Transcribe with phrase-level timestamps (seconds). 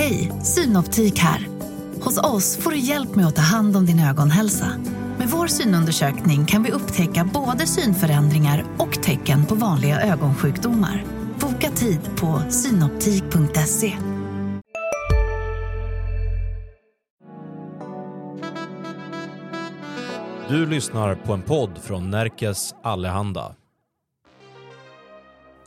[0.00, 1.48] Hej, Synoptik här.
[2.00, 4.66] Hos oss får du hjälp med att ta hand om din ögonhälsa.
[5.18, 11.04] Med vår synundersökning kan vi upptäcka både synförändringar och tecken på vanliga ögonsjukdomar.
[11.40, 13.96] Boka tid på synoptik.se.
[20.48, 23.54] Du lyssnar på en podd från Närkes Allehanda.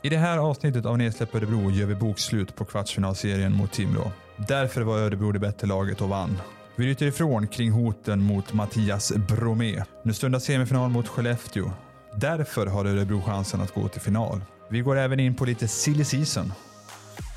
[0.02, 4.12] I det här avsnittet av Nedsläpp Örebro gör vi bokslut på kvartsfinalserien mot Timrå.
[4.36, 6.40] Därför var Örebro det bättre laget och vann.
[6.76, 9.84] Vi ryter ifrån kring hoten mot Mattias Bromé.
[10.02, 11.70] Nu stundar semifinal mot Skellefteå.
[12.16, 14.40] Därför har Örebro chansen att gå till final.
[14.70, 16.52] Vi går även in på lite silly season.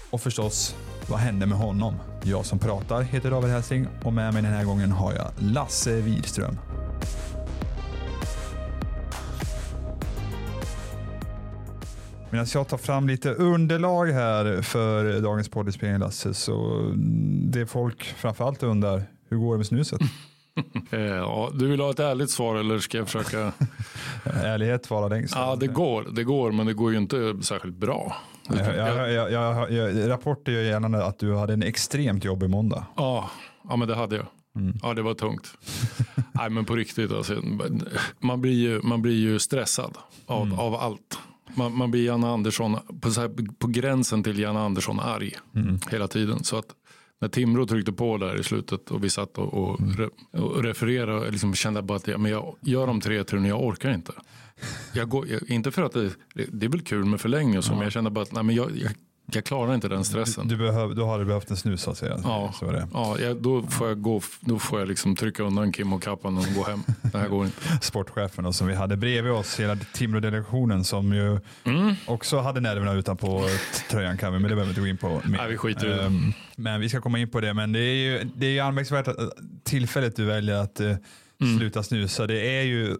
[0.09, 0.75] Och förstås,
[1.09, 1.95] vad hände med honom?
[2.23, 6.02] Jag som pratar heter David Hälsing och med mig den här gången har jag Lasse
[6.02, 6.57] Widström.
[12.30, 16.84] Medan jag tar fram lite underlag här för dagens poddinspelning Lasse, så
[17.44, 20.02] det folk framförallt undrar, hur går det med snuset?
[20.92, 23.52] Eh, ja, du vill ha ett ärligt svar eller ska jag försöka?
[24.23, 25.36] Ärlighet varar längst.
[25.36, 28.16] Ja, det går, det går, men det går ju inte särskilt bra.
[28.50, 32.86] Jag, jag, jag, jag, jag, rapporter gör gällande att du hade en extremt jobbig måndag.
[32.95, 33.30] Ja,
[33.69, 34.25] ja men det hade jag.
[34.56, 34.78] Mm.
[34.84, 35.47] Ja, det var tungt.
[36.31, 37.41] Nej, men på riktigt alltså.
[38.19, 40.59] Man blir ju, man blir ju stressad av, Mm.
[40.59, 41.19] av allt.
[41.58, 45.80] Man, man blir Janne Andersson, på, så här, på gränsen till Janne Andersson arg Mm.
[45.91, 46.44] hela tiden.
[46.44, 46.66] Så att
[47.22, 49.95] när Timrå tryckte på där i slutet och vi satt och, och, Mm.
[49.97, 53.63] re, och refererade liksom kände bara att ja, men jag gör de tre turen, jag
[53.63, 54.11] orkar inte.
[54.94, 56.11] Jag går, jag, inte för att det,
[56.52, 58.55] det är väl kul med förlängning och så, men jag kände bara att nej, men
[58.55, 58.91] jag, jag,
[59.31, 60.47] jag klarar inte den stressen.
[60.47, 62.17] Du, behöv, då har du behövt en snus att säga.
[62.23, 62.88] Ja, Så är det.
[62.94, 66.38] ja jag, då får jag, gå, då får jag liksom trycka undan Kim och kappan
[66.38, 66.84] och gå hem.
[67.02, 67.61] Det här går inte.
[67.81, 71.95] Sportchefen och som vi hade bredvid oss, hela Timrå-delegationen som ju Mm.
[72.06, 73.44] också hade nerverna utanpå
[73.89, 75.28] tröjan kan vi, men det behöver vi inte gå in på.
[75.30, 75.38] mer.
[75.38, 76.03] Nej, vi skiter i det.
[76.03, 78.59] Ehm, Men vi ska komma in på det, men det är ju det är ju
[78.59, 79.17] anmärkningsvärt att
[79.64, 80.95] tillfället du väljer att eh,
[81.41, 81.57] Mm.
[81.57, 82.97] sluta snusa, det är ju,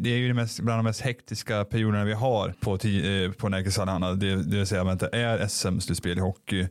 [0.00, 3.48] det är ju det mest, bland de mest hektiska perioderna vi har på, eh, på
[3.48, 6.68] Närkes Allehanda, det, det vill säga att det är SM-slutspel i hockey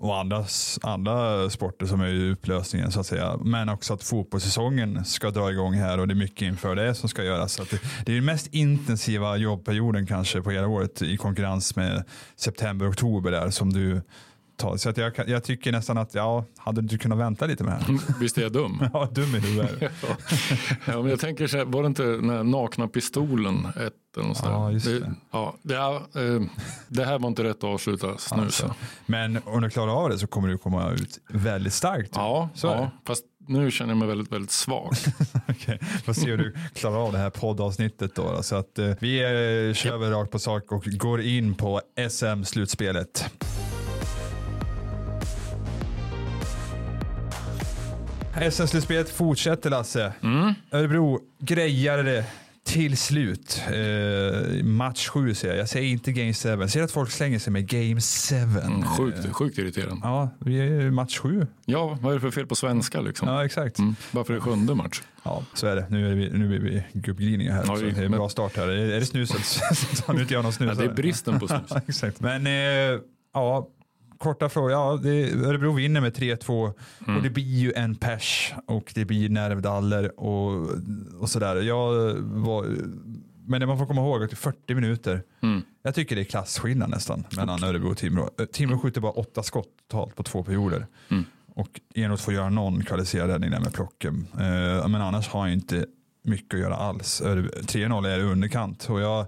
[0.00, 0.44] och andra,
[0.82, 3.36] andra sporter som är i upplösningen så att säga.
[3.44, 7.08] Men också att fotbollssäsongen ska dra igång här och det är mycket inför det som
[7.08, 7.52] ska göras.
[7.52, 11.76] Så att det, det är den mest intensiva jobbperioden kanske på hela året i konkurrens
[11.76, 12.04] med
[12.36, 14.02] september och oktober där som du
[14.58, 14.76] tar.
[14.76, 17.72] Så att jag, jag tycker nästan att ja, hade du inte kunnat vänta lite med
[17.72, 17.98] det här?
[18.20, 18.88] Visst är jag dum?
[18.92, 19.60] Ja, dum är du.
[19.60, 19.90] Är.
[20.86, 24.28] ja, men jag tänker så här, var det inte den här nakna pistolen ett eller
[24.28, 24.40] något?
[24.44, 25.00] Ja, just det.
[25.00, 25.14] det.
[25.30, 26.42] Ja, det, eh,
[26.88, 28.34] det här var inte rätt att avsluta snusa.
[28.42, 28.74] Alltså.
[29.06, 32.10] Men om du klarar av det så kommer du komma ut väldigt starkt.
[32.14, 34.94] Ja, Så ja fast nu känner jag mig väldigt, väldigt svag.
[35.48, 38.32] Okej, får se hur du klarar av det här poddavsnittet då.
[38.32, 38.42] då.
[38.42, 41.80] Så att eh, vi eh, kör väl rakt på sak och går in på
[42.10, 43.30] SM-slutspelet.
[48.40, 50.12] SM-slutspelet fortsätter Lasse.
[50.22, 50.54] Mm.
[50.72, 52.24] Örebro grejade det
[52.64, 53.62] till slut.
[53.66, 55.60] Eh, match 7 säger jag.
[55.62, 56.48] Jag säger inte game 7.
[56.48, 58.36] Jag ser att folk slänger sig med game 7.
[58.36, 60.00] Mm, sjukt, sjukt irriterande.
[60.02, 61.46] Ja, vi är i match 7.
[61.64, 63.28] Ja, vad är det för fel på svenska liksom?
[63.28, 63.78] Ja, exakt.
[63.78, 65.02] Mm, varför är det sjunde match?
[65.22, 65.86] Ja, så är det.
[65.90, 67.64] Nu är vi, nu är vi gubbglidningar här.
[67.66, 68.68] Ja, det- det är en men- bra start här.
[68.68, 69.44] Är, är det snuset
[69.76, 70.72] så tar nu inte jag någon snus.
[70.78, 71.72] Ja, det är bristen på snus.
[71.88, 72.20] Exakt.
[72.20, 72.52] Men eh,
[73.34, 73.68] ja,
[74.18, 74.70] korta frågor.
[74.70, 76.72] Ja, det, Örebro vinner med 3-2
[77.06, 77.16] Mm.
[77.16, 80.68] och det blir ju en pers och det blir nervdaller och,
[81.20, 81.56] och sådär.
[81.56, 82.66] Jag var,
[83.46, 85.62] men det man får komma ihåg att i 40 minuter, Mm.
[85.82, 88.30] jag tycker det är klasskillnad nästan mellan Örebro och Timrå.
[88.40, 90.86] Eh, Timrå skjuter bara åtta skott totalt på två perioder.
[91.10, 91.24] Mm.
[91.54, 94.26] Och Enroth får göra någon kvalificerad räddning där med plocken.
[94.32, 95.86] Eh, men annars har han inte
[96.24, 97.22] mycket att göra alls.
[97.24, 98.86] Örebro- 3-0 är underkant.
[98.90, 99.26] Och jag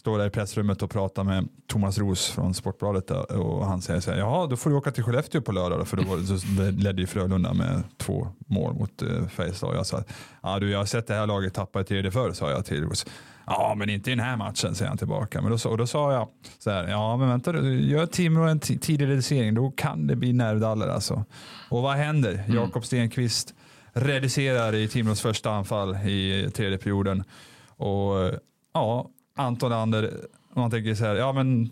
[0.00, 4.10] står där i pressrummet och pratar med Thomas Ros från Sportbladet och han säger så
[4.10, 7.00] här, jaha då får du åka till Skellefteå på lördag då, för då var ledde
[7.00, 9.76] ju Frölunda med två mål mot uh, Färjestad.
[9.76, 10.02] Jag sa,
[10.42, 12.84] ja du jag har sett det här laget tappa i tredje förr sa jag till
[12.84, 13.06] Ros.
[13.46, 15.42] Ja men inte i den här matchen säger han tillbaka.
[15.42, 16.28] Men då, och då sa jag
[16.58, 20.32] så här, ja men vänta du, gör Timrå en tidig reducering då kan det bli
[20.32, 21.24] nervdaller alltså.
[21.70, 22.44] Och vad händer?
[22.48, 23.54] Jakob Stenqvist
[23.92, 27.24] reducerar i Timrås första anfall i tredje perioden.
[27.76, 28.34] Och eh,
[28.74, 29.10] ja,
[29.40, 30.10] Anton Lander,
[30.54, 31.70] om man tänker så här, ja men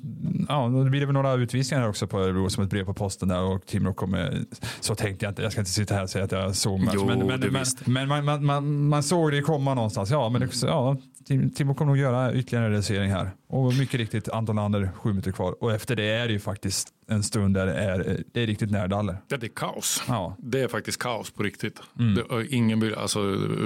[0.49, 2.95] ja, då blir det väl några utvisningar här också på Örebro som ett brev på
[2.95, 4.39] posten där och Timrå kommer,
[4.81, 7.01] så tänkte jag inte, jag ska inte sitta här och säga att jag såg matchen.
[7.01, 10.41] Jo, men men, men, men man, man, man, man såg det komma någonstans, ja men
[10.41, 10.97] det, ja,
[11.29, 13.31] Tim- Timrå kommer nog göra ytterligare en reducering här.
[13.49, 15.55] Och mycket riktigt, Anton Lander, sju minuter kvar.
[15.63, 18.71] Och efter det är det ju faktiskt en stund där det är, det är riktigt
[18.71, 19.17] närdaller.
[19.29, 20.03] Det är kaos.
[20.09, 20.37] Ja.
[20.39, 21.81] Det är faktiskt kaos på riktigt.
[21.99, 22.15] Mm.
[22.15, 23.19] Det, ingen alltså,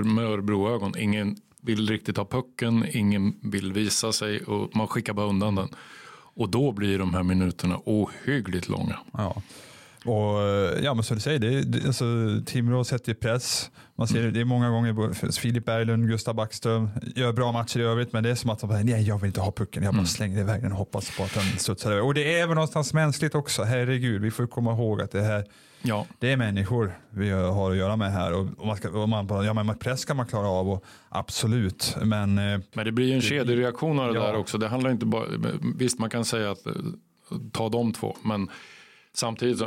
[0.05, 5.27] med Örebroögon, ingen vill riktigt ha pucken, ingen vill visa sig och man skickar bara
[5.27, 5.69] undan den.
[6.35, 8.99] Och då blir de här minuterna ohyggligt långa.
[9.13, 9.43] Ja.
[10.05, 12.05] Och eh, ja, men som du säger, det, det, alltså,
[12.47, 13.71] Timrå sätter press.
[14.03, 18.13] Man ser det är många gånger, Filip Berglund, Gustav Backström gör bra matcher i övrigt,
[18.13, 19.99] men det är som att de bara, nej jag vill inte ha pucken, jag bara
[19.99, 20.07] mm.
[20.07, 22.03] slänger iväg den och hoppas på att den studsar över.
[22.05, 25.45] Och det är väl någonstans mänskligt också, herregud, vi får komma ihåg att det här
[25.83, 26.07] Ja.
[26.19, 28.33] Det är människor vi har att göra med här.
[28.33, 31.97] Och man ska, och man bara, ja, men press kan man klara av, och, absolut.
[32.03, 34.27] Men, eh, men det blir en kedjereaktion av det ja.
[34.27, 34.59] där också.
[34.59, 35.27] Det handlar inte bara,
[35.77, 36.73] visst man kan säga att eh,
[37.53, 38.49] ta de två, men
[39.15, 39.63] samtidigt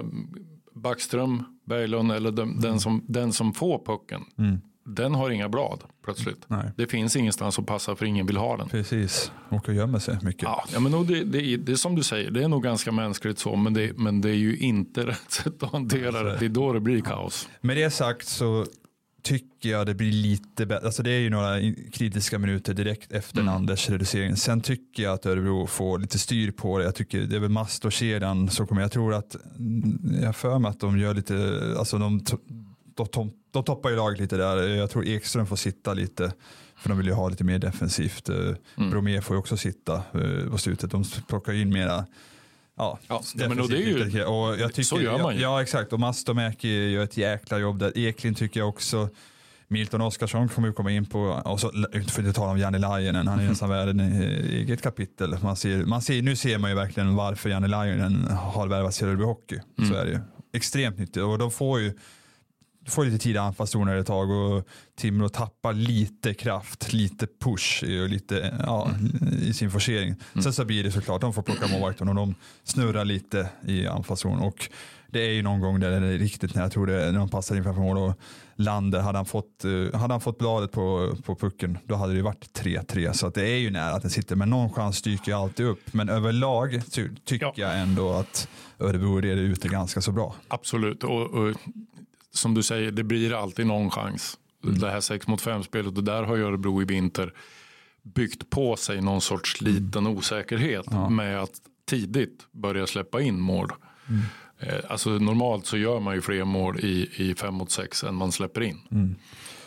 [0.73, 2.61] Backström, Berglund eller den, mm.
[2.61, 4.21] den, som, den som får pucken.
[4.37, 6.45] Mm den har inga blad plötsligt.
[6.47, 6.71] Nej.
[6.77, 8.69] Det finns ingenstans att passa för ingen vill ha den.
[8.69, 10.43] Precis, och gömmer sig mycket.
[10.43, 13.39] Ja, ja men det, det, det är som du säger, det är nog ganska mänskligt
[13.39, 16.37] så, men det, men det är ju inte rätt sätt att hantera det.
[16.39, 17.49] Det är då det blir kaos.
[17.61, 18.65] Med det sagt så
[19.25, 20.85] tycker jag det blir lite bättre.
[20.85, 21.59] Alltså det är ju några
[21.91, 23.53] kritiska minuter direkt efter mm.
[23.53, 24.35] Anders reducering.
[24.35, 26.83] Sen tycker jag att Örebro får lite styr på det.
[26.83, 29.35] Jag tycker det är väl mast och kedjan så kommer jag tror att
[30.21, 32.25] jag för mig att de gör lite, alltså de
[32.95, 34.67] de, de toppar ju laget lite där.
[34.67, 36.31] Jag tror Ekström får sitta lite.
[36.75, 38.29] För de vill ju ha lite mer defensivt.
[38.29, 38.35] Eh,
[38.75, 38.89] mm.
[38.89, 40.91] Bromé får ju också sitta eh, på slutet.
[40.91, 42.05] De plockar in mera
[42.77, 45.41] Ja, ja men det är ju, och jag tycker, så gör man ju.
[45.41, 45.93] Ja, exakt.
[45.93, 47.97] Och Mastomäki gör ett jäkla jobb där.
[47.97, 49.09] Eklin tycker jag också.
[49.67, 51.19] Milton Oskarsson kommer vi komma in på.
[51.45, 51.71] Och så,
[52.07, 55.37] för att tala om Janne Lainen, han är nästan värd en eget kapitel.
[55.43, 59.07] Man ser, man ser, nu ser man ju verkligen varför Janne Lainen har värvats till
[59.07, 59.59] Örebro Hockey.
[59.77, 59.89] Mm.
[59.89, 60.19] Så är det ju.
[60.53, 61.23] Extremt nyttigt.
[61.23, 61.93] Och de får ju
[62.87, 64.67] får lite tid i anfallszoner ett tag och
[64.97, 68.89] Timrå tappar lite kraft, lite push och lite, ja,
[69.41, 70.07] i sin forcering.
[70.07, 70.43] Mm.
[70.43, 74.39] Sen så blir det såklart, de får plocka målvakten och de snurrar lite i anfallszon.
[74.39, 74.69] Och
[75.07, 77.29] det är ju någon gång där det är riktigt när jag tror det när de
[77.29, 78.19] passar in framför mål och
[78.57, 82.21] Lander, hade han fått, uh, hade han fått bladet på, på pucken då hade det
[82.21, 85.31] varit 3-3 så att det är ju nära att den sitter men någon chans dyker
[85.31, 87.53] ju alltid upp men överlag ty tycker ja.
[87.55, 88.47] jag ändå att
[88.79, 90.35] Örebro reder ut det ganska så bra.
[90.47, 91.55] Absolut och, och
[92.35, 94.37] som du säger, det blir alltid någon chans.
[94.63, 94.79] Mm.
[94.79, 97.33] Det här 6 mot 5 spelet och där har Örebro i vinter
[98.03, 101.09] byggt på sig någon sorts liten osäkerhet ja.
[101.09, 103.71] med att tidigt börja släppa in mål.
[104.09, 104.21] Mm.
[104.59, 108.15] Eh, alltså normalt så gör man ju fler mål i, i 5 mot 6 än
[108.15, 108.79] man släpper in.
[108.91, 109.15] Mm.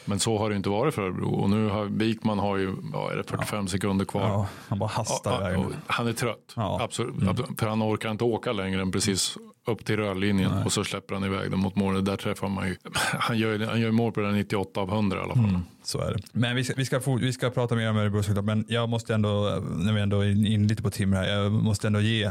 [0.08, 3.12] Men så har det inte varit för Örebro och nu har Wikman har ju ja,
[3.12, 3.66] är det 45 ja.
[3.66, 4.22] sekunder kvar.
[4.22, 7.22] Ja, han bara hastar ja, Han är trött, absolut.
[7.22, 7.56] Mm.
[7.56, 10.64] För han orkar inte åka längre än precis upp till rörlinjen Nej.
[10.64, 12.04] och så släpper han iväg den mot målet.
[12.04, 12.76] Där träffar man ju.
[13.18, 15.44] Han gör, han gör mål på den 98 av 100 i alla fall.
[15.44, 16.22] Mm, så är det.
[16.32, 18.44] Men vi ska, vi ska, få, vi ska prata mer om Örebro såklart.
[18.44, 21.86] Men jag måste ändå, när vi ändå är in lite på Tim här, jag måste
[21.86, 22.30] ändå ge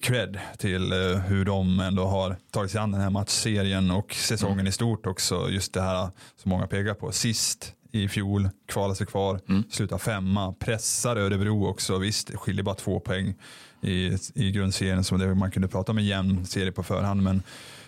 [0.00, 4.54] cred till uh, hur de ändå har tagit sig an den här matchserien och säsongen
[4.54, 4.66] mm.
[4.66, 5.50] i stort också.
[5.50, 7.12] Just det här som många pekar på.
[7.12, 9.64] Sist i fjol, kvalar sig kvar, mm.
[9.70, 11.98] slutar femma, pressar Örebro också.
[11.98, 13.34] Visst, skiljer bara två poäng
[13.80, 17.22] i, i grundserien som det man kunde prata om en jämn serie på förhand.
[17.22, 17.42] Men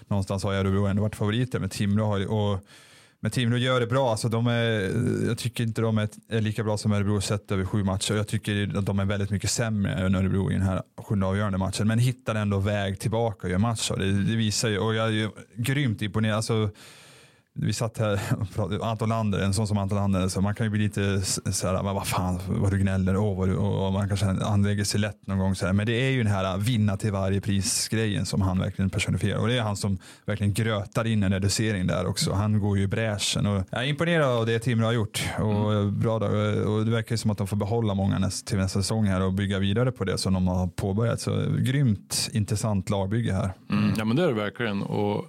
[0.08, 1.58] någonstans har Örebro ändå varit favoriter.
[1.58, 2.60] Men Timrå har och
[3.22, 4.10] men Timrå gör det bra.
[4.10, 4.92] Alltså de är,
[5.26, 8.14] jag tycker inte de är, är lika bra som Örebro sett över sju matcher.
[8.14, 11.58] Jag tycker att de är väldigt mycket sämre än Örebro i den här sjunde avgörande
[11.58, 11.88] matchen.
[11.88, 13.94] Men hittar ändå väg tillbaka och gör matcher.
[13.98, 16.36] Det, det visar ju, och jag är grymt imponerad.
[16.36, 16.70] Alltså,
[17.54, 20.66] vi satt här och pratade, Anton Lander, en sån som Anton Lander, så man kan
[20.66, 24.08] ju bli lite så här, vad fan vad du gnäller, oh, vad du, och man
[24.08, 25.54] kanske anlägger sig lätt någon gång.
[25.54, 25.72] Så här.
[25.72, 29.38] Men det är ju den här vinna till varje pris-grejen som han verkligen personifierar.
[29.38, 32.32] Och det är han som verkligen grötar in en reducering där också.
[32.32, 33.46] Han går ju i bräschen.
[33.46, 35.24] Och jag är imponerad av det Timrå har gjort.
[35.38, 36.00] Och, mm.
[36.00, 39.22] bra, och det verkar som att de får behålla många näst, till nästa säsong här
[39.22, 41.20] och bygga vidare på det som de har påbörjat.
[41.20, 43.52] Så grymt intressant lagbygge här.
[43.70, 43.94] Mm.
[43.98, 44.82] Ja men det är det verkligen.
[44.82, 45.24] Och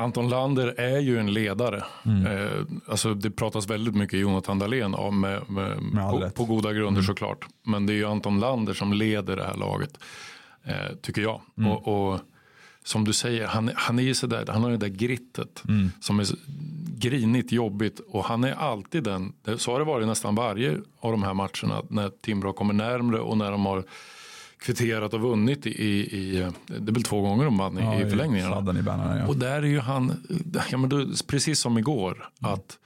[0.00, 1.84] Anton Lander är ju en ledare.
[2.04, 2.26] Mm.
[2.26, 6.72] Eh, alltså det pratas väldigt mycket Jonathan Dahlén om med, med, med på, på, goda
[6.72, 7.02] grunder mm.
[7.02, 7.46] såklart.
[7.62, 9.98] Men det är ju Anton Lander som leder det här laget.
[10.64, 11.40] Eh, tycker jag.
[11.58, 11.70] Mm.
[11.70, 12.20] Och, och,
[12.84, 15.90] som du säger, han, han är ju sådär, han har det där grittet mm.
[16.00, 16.26] som är
[16.96, 21.22] grinigt jobbigt och han är alltid den, så har det varit nästan varje av de
[21.22, 23.84] här matcherna när Timrå kommer närmre och när de har
[24.60, 28.78] kvitterat och vunnit i, i, det väl två gånger de vann ja, i förlängningarna.
[28.78, 29.26] I banan, ja.
[29.26, 30.26] Och där är ju han,
[30.70, 32.54] ja, men då, precis som igår, mm.
[32.54, 32.78] att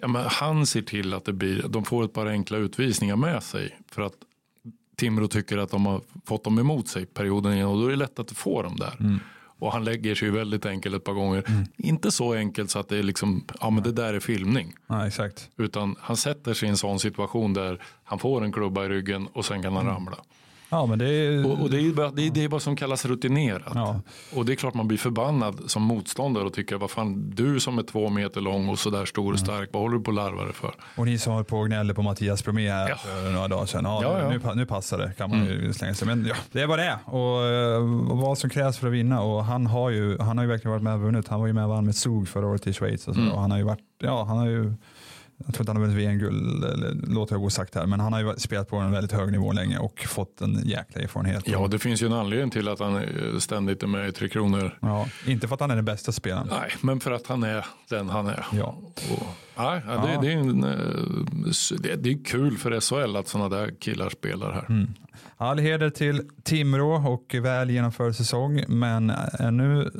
[0.00, 3.42] ja, men han ser till att det blir, de får ett par enkla utvisningar med
[3.42, 3.78] sig.
[3.90, 4.14] För att
[4.96, 7.96] Timrå tycker att de har fått dem emot sig perioden innan och då är det
[7.96, 8.96] lätt att få dem där.
[9.00, 9.20] Mm.
[9.60, 11.44] Och han lägger sig väldigt enkelt ett par gånger.
[11.48, 11.64] Mm.
[11.76, 14.74] Inte så enkelt så att det är liksom, ja men det där är filmning.
[14.86, 15.50] Ja, exakt.
[15.56, 19.26] Utan han sätter sig i en sån situation där han får en klubba i ryggen
[19.32, 19.94] och sen kan han mm.
[19.94, 20.16] ramla.
[20.70, 21.46] Ja, men det är...
[21.46, 23.72] Och, och det, är bara, det, är, det är vad som kallas rutinerat.
[23.74, 24.00] Ja.
[24.34, 27.78] Och det är klart man blir förbannad som motståndare och tycker vad fan du som
[27.78, 30.44] är två meter lång och sådär stor och stark, vad håller du på att larva
[30.44, 30.74] dig för?
[30.96, 32.96] Och ni som håller på och gnäller på Mattias Bromé här ja.
[32.96, 35.52] för några dagar sedan, ja, ja, Nu, nu passar det kan man mm.
[35.52, 36.06] ju slänga sig.
[36.06, 39.22] Men ja, det är vad det är och, och, vad som krävs för att vinna
[39.22, 41.28] och han har ju, han har ju verkligen varit med och vunnit.
[41.28, 43.32] Han var ju med och vann med Zug förra året i Schweiz och, så, mm.
[43.32, 44.74] och han har ju varit, ja han har ju
[45.46, 48.34] jag tror inte han har vunnit VM-guld, låter jag osagt här, men han har ju
[48.36, 51.42] spelat på en väldigt hög nivå länge och fått en jäkla erfarenhet.
[51.46, 53.02] Ja, det finns ju en anledning till att han
[53.38, 54.78] ständigt är med i Tre Kronor.
[54.80, 56.48] Ja, inte för att han är den bästa spelaren.
[56.50, 58.46] Nej, men för att han är den han är.
[58.52, 58.78] Ja.
[59.10, 59.26] Och,
[59.56, 63.56] nej, ja, det, det, är en, eh, det, det, är kul för SHL att sådana
[63.56, 64.66] där killar spelar här.
[64.68, 64.94] Mm.
[65.36, 69.90] All heder till Timrå och väl genomförd säsong, men ännu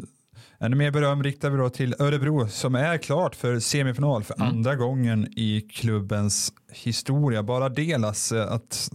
[0.60, 4.48] Ännu mer beröm riktar vi då till Örebro som är klart för semifinal för mm.
[4.48, 7.42] andra gången i klubbens historia.
[7.42, 8.90] Bara delas att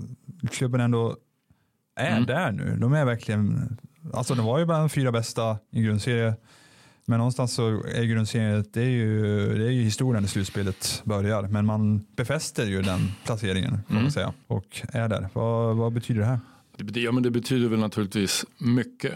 [0.52, 1.18] klubben ändå
[1.96, 2.26] är mm.
[2.26, 2.78] där nu.
[2.78, 3.78] De är verkligen,
[4.14, 6.34] alltså de var ju bland de fyra bästa i grundserien.
[7.06, 9.22] Men någonstans så är grundserien, det är ju,
[9.58, 11.44] det är ju historien i slutspelet börjar.
[11.44, 14.04] Men man befäster ju den placeringen kan mm.
[14.04, 15.30] man säga och är där.
[15.34, 16.40] Vad, vad betyder det här?
[16.94, 19.14] ja, men det betyder väl naturligtvis mycket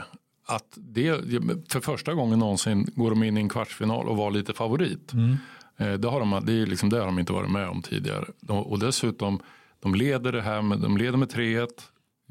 [0.47, 1.21] att det,
[1.69, 5.13] för första gången någonsin går de in i en kvartsfinal och var lite favorit.
[5.13, 5.37] Mm.
[5.77, 8.25] Eh, det, har de, det, är liksom, det har de inte varit med om tidigare.
[8.47, 9.39] och dessutom,
[9.79, 11.67] de leder det här med, de leder med 3-1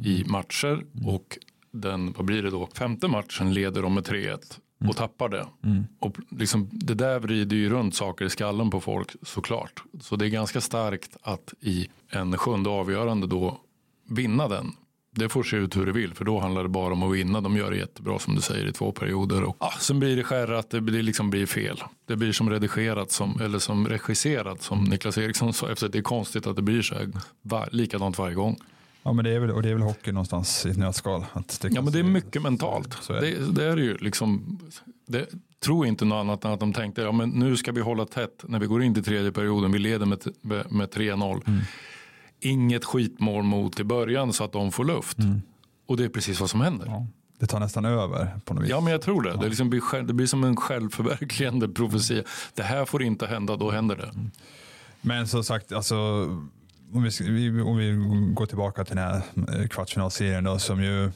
[0.05, 1.07] i matcher mm.
[1.07, 1.39] och
[1.71, 4.35] den, vad blir det då, femte matchen leder de med 3-1
[4.79, 4.95] och mm.
[4.95, 5.47] tappar det.
[5.65, 5.85] Mm.
[5.99, 9.83] Och liksom, det där vrider ju runt saker i skallen på folk såklart.
[10.01, 13.61] Så det är ganska starkt att i en sjunde avgörande då
[14.09, 14.73] vinna den
[15.17, 17.41] det får se ut hur det vill för då handlar det bara om att vinna.
[17.41, 19.43] De gör det jättebra som du säger i två perioder.
[19.43, 21.83] Och, ja, sen blir det skärra att det blir, liksom blir fel.
[22.07, 25.71] Det blir som redigerat som, eller som regisserat som Niklas Eriksson sa.
[25.71, 27.09] Efter det är konstigt att det blir så här
[27.43, 28.59] var, likadant varje gång.
[29.03, 31.25] Ja men det är väl, och det är väl hockey någonstans i ett nötskal.
[31.33, 33.11] Att det ja men det är mycket mentalt.
[33.11, 33.21] Är det.
[33.21, 33.65] Det, det.
[33.65, 34.59] är ju liksom.
[35.07, 35.27] Det,
[35.61, 38.45] tror inte något annat än att de tänkte ja, men nu ska vi hålla tätt
[38.49, 39.73] när vi går in till tredje perioden.
[39.73, 41.43] Vi leder med, med, med 3-0.
[41.47, 41.61] Mm
[42.51, 45.19] inget skitmål mot i början så att de får luft.
[45.19, 45.43] Mm.
[45.87, 46.87] Och det är precis vad som händer.
[46.87, 47.07] Ja,
[47.39, 48.71] det tar nästan över på något vis.
[48.71, 49.31] Ja men jag tror det.
[49.31, 49.37] Ja.
[49.37, 52.23] Det, liksom blir, det blir som en självförverkligande profetia.
[52.55, 54.09] Det här får inte hända, då händer det.
[54.09, 54.31] Mm.
[55.01, 55.97] Men som sagt, alltså,
[56.93, 57.93] om, vi, om vi
[58.35, 59.23] går tillbaka till den här
[59.61, 61.11] eh, kvartsfinalserien då, som ju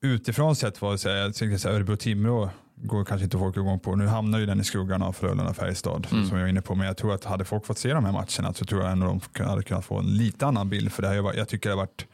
[0.00, 2.50] utifrån sett var, Örebro-Timrå
[2.82, 3.96] går kanske inte folk igång på.
[3.96, 6.26] Nu hamnar ju den i skuggan av Frölunda-Färjestad mm.
[6.26, 6.74] som jag var inne på.
[6.74, 9.20] Men jag tror att hade folk fått se de här matcherna så tror jag ändå
[9.32, 10.92] de hade kunnat få en lite annan bild.
[10.92, 12.06] För det här, jag tycker det har varit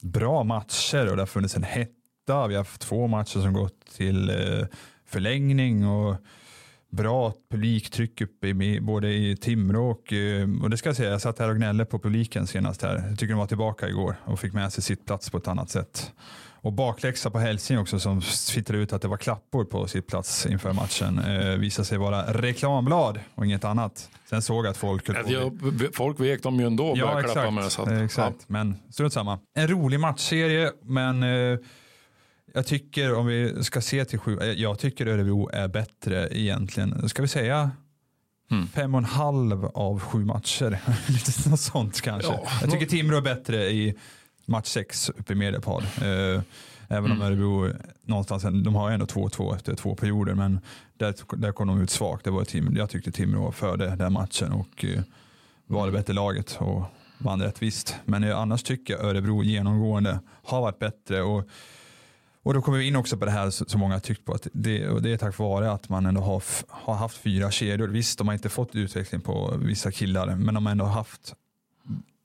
[0.00, 2.46] bra matcher och det har funnits en hetta.
[2.46, 4.66] Vi har haft två matcher som gått till eh,
[5.06, 6.16] förlängning och
[6.90, 11.20] bra publiktryck uppe i, både i Timrå och, eh, och det ska jag säga, jag
[11.20, 13.06] satt här och gnällde på publiken senast här.
[13.08, 15.70] Jag tycker de var tillbaka igår och fick med sig sitt plats på ett annat
[15.70, 16.12] sätt.
[16.64, 20.46] Och bakläxa på Hälsing också som twittrade ut att det var klappor på sitt plats
[20.46, 21.18] inför matchen.
[21.18, 24.10] Eh, visade sig vara reklamblad och inget annat.
[24.30, 25.08] Sen såg jag att folk...
[25.08, 25.50] Ja,
[25.92, 27.72] folk vek dem ju ändå och ja, exakt, klappa med.
[27.72, 28.36] Så att, exakt.
[28.40, 28.44] Ja.
[28.46, 29.38] Men strunt samma.
[29.54, 31.58] En rolig matchserie men eh,
[32.54, 37.08] jag tycker om vi ska se till sju, eh, jag tycker Örebro är bättre egentligen.
[37.08, 37.70] Ska vi säga
[38.50, 38.66] Mm.
[38.66, 40.80] Fem och en halv av sju matcher.
[41.12, 42.32] Lite något sånt kanske.
[42.32, 43.94] Ja, jag tycker Timrå är bättre i
[44.46, 45.82] match sex uppe i Medelpad.
[45.82, 46.42] Eh,
[46.88, 47.22] även om mm.
[47.22, 47.72] Örebro
[48.02, 50.60] någonstans, de har ändå 2-2 efter två perioder, men
[50.96, 52.24] där, där kom de ut svagt.
[52.24, 55.02] Det var Tim, jag tyckte Timrå förde den matchen och eh,
[55.66, 56.84] var det bättre laget och
[57.18, 57.96] vann rättvist.
[58.04, 61.22] Men eh, annars tycker jag Örebro genomgående har varit bättre.
[61.22, 61.48] Och,
[62.42, 64.46] och då kommer vi in också på det här som många har tyckt på, att
[64.52, 67.88] det, och det är tack vare att man ändå har, har haft fyra kedjor.
[67.88, 71.34] Visst, de har inte fått utveckling på vissa killar, men de har ändå haft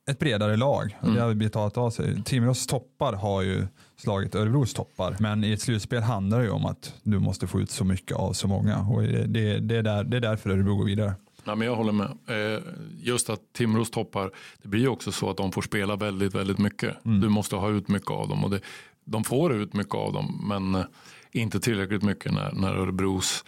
[0.10, 0.98] ett bredare lag.
[1.02, 1.16] Mm.
[1.16, 2.24] Det har vi talat av sig.
[2.24, 5.16] Timrås toppar har ju slagit Örebros toppar.
[5.20, 8.18] Men i ett slutspel handlar det ju om att du måste få ut så mycket
[8.18, 8.78] av så många.
[8.78, 11.14] Och det, det, är, där, det är därför Örebro går vidare.
[11.44, 12.08] Ja, men jag håller med.
[12.28, 12.62] Eh,
[13.02, 16.58] just att Timrås toppar, det blir ju också så att de får spela väldigt, väldigt
[16.58, 17.06] mycket.
[17.06, 17.22] Mm.
[17.22, 18.44] Du måste ha ut mycket av dem.
[18.44, 18.62] Och det,
[19.06, 20.86] de får ut mycket av dem, men eh,
[21.32, 23.46] inte tillräckligt mycket när, när Örebros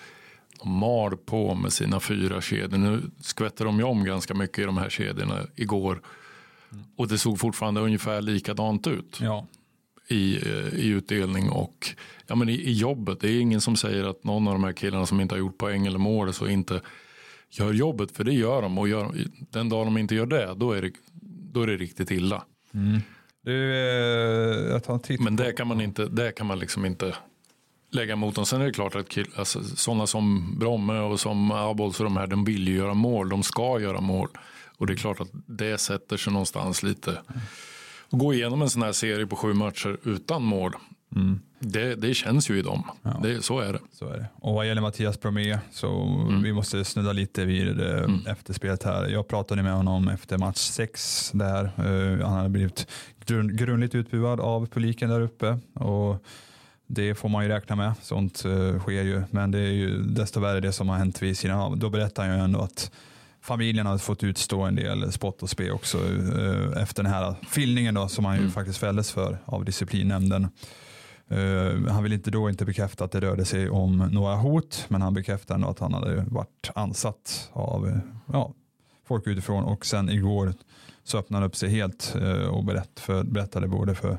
[0.60, 2.78] de mal på med sina fyra kedjor.
[2.78, 6.02] Nu skvätter de ju om ganska mycket i de här kedjorna igår.
[6.96, 9.18] Och det såg fortfarande ungefär likadant ut.
[9.22, 9.48] Ja.
[10.08, 11.96] I, eh, i utdelning och
[12.28, 13.20] ja, men i, i, jobbet.
[13.20, 15.58] Det är ingen som säger att någon av de här killarna som inte har gjort
[15.58, 16.82] poäng eller mål så inte
[17.50, 18.12] gör jobbet.
[18.12, 20.92] För det gör de och gör, den dag de inte gör det då är det,
[21.54, 22.44] då är det riktigt illa.
[22.74, 23.02] Mm.
[23.44, 26.86] Du, eh, jag tar en titt Men det kan man inte, det kan man liksom
[26.86, 27.16] inte
[27.92, 28.46] lägga mot dem.
[28.46, 32.18] Sen är det klart att kill, alltså, sådana som Bromme och som Abols och de
[32.18, 33.30] här, de vill ju göra mål.
[33.30, 34.30] De ska göra mål.
[34.82, 38.82] Och det är klart att det sätter sig någonstans lite att gå igenom en sån
[38.82, 40.76] här serie på sju matcher utan mål.
[41.16, 41.40] Mm.
[41.60, 42.84] Det, det känns ju i dem.
[43.02, 43.20] Ja.
[43.24, 43.80] Det, så är det.
[43.92, 44.26] Så är det.
[44.36, 46.44] Och vad gäller Mattias Bromé så mm.
[46.44, 48.26] vi måste snudda lite vid eh, mm.
[48.28, 49.08] efterspelet här.
[49.08, 51.64] Jag pratade med honom efter match sex där.
[51.64, 52.88] Uh, han hade blivit
[53.26, 55.60] grund, grundligt utbuad av publiken där uppe.
[55.74, 56.26] Och
[56.88, 59.24] det får man ju räkna med, sånt uh, sker ju.
[59.32, 61.78] Men det är ju desto värre det som har hänt vid sidan av.
[61.78, 62.92] Då berättar han ju ändå att
[63.42, 67.96] familjen har fått utstå en del spott och spe också uh, efter den här filmningen
[67.96, 68.52] då, som han ju mm.
[68.52, 70.48] faktiskt fälldes för av disciplinnämnden.
[71.32, 75.02] Uh, han vill inte då inte bekräfta att det rörde sig om några hot, men
[75.02, 78.00] han bekräftar ändå att han hade varit ansatt av
[78.34, 78.54] ja,
[79.08, 80.54] folk utifrån och sen igår
[81.04, 84.18] så öppnade han upp sig helt uh, och berätt för, berättade både för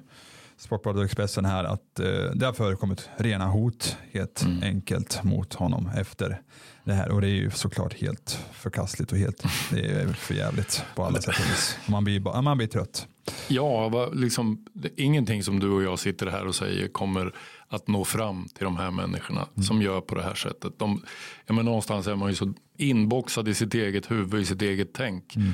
[0.56, 4.62] Sportbladet och Expressen här att uh, det har förekommit rena hot helt mm.
[4.62, 6.40] enkelt mot honom efter
[6.84, 10.84] det här och det är ju såklart helt förkastligt och helt det är för jävligt
[10.94, 11.78] på alla sätt och vis.
[11.86, 13.06] Man blir, man blir trött.
[13.48, 17.34] Ja, liksom, ingenting som du och jag sitter här och säger kommer
[17.68, 19.62] att nå fram till de här människorna mm.
[19.62, 20.78] som gör på det här sättet.
[20.78, 21.04] De,
[21.46, 24.92] ja, men någonstans är man ju så inboxad i sitt eget huvud, i sitt eget
[24.94, 25.36] tänk.
[25.36, 25.52] Mm.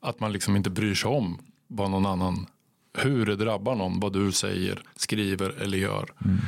[0.00, 2.46] Att man liksom inte bryr sig om vad någon annan,
[2.98, 6.10] hur det drabbar någon, vad du säger, skriver eller gör.
[6.24, 6.38] Mm.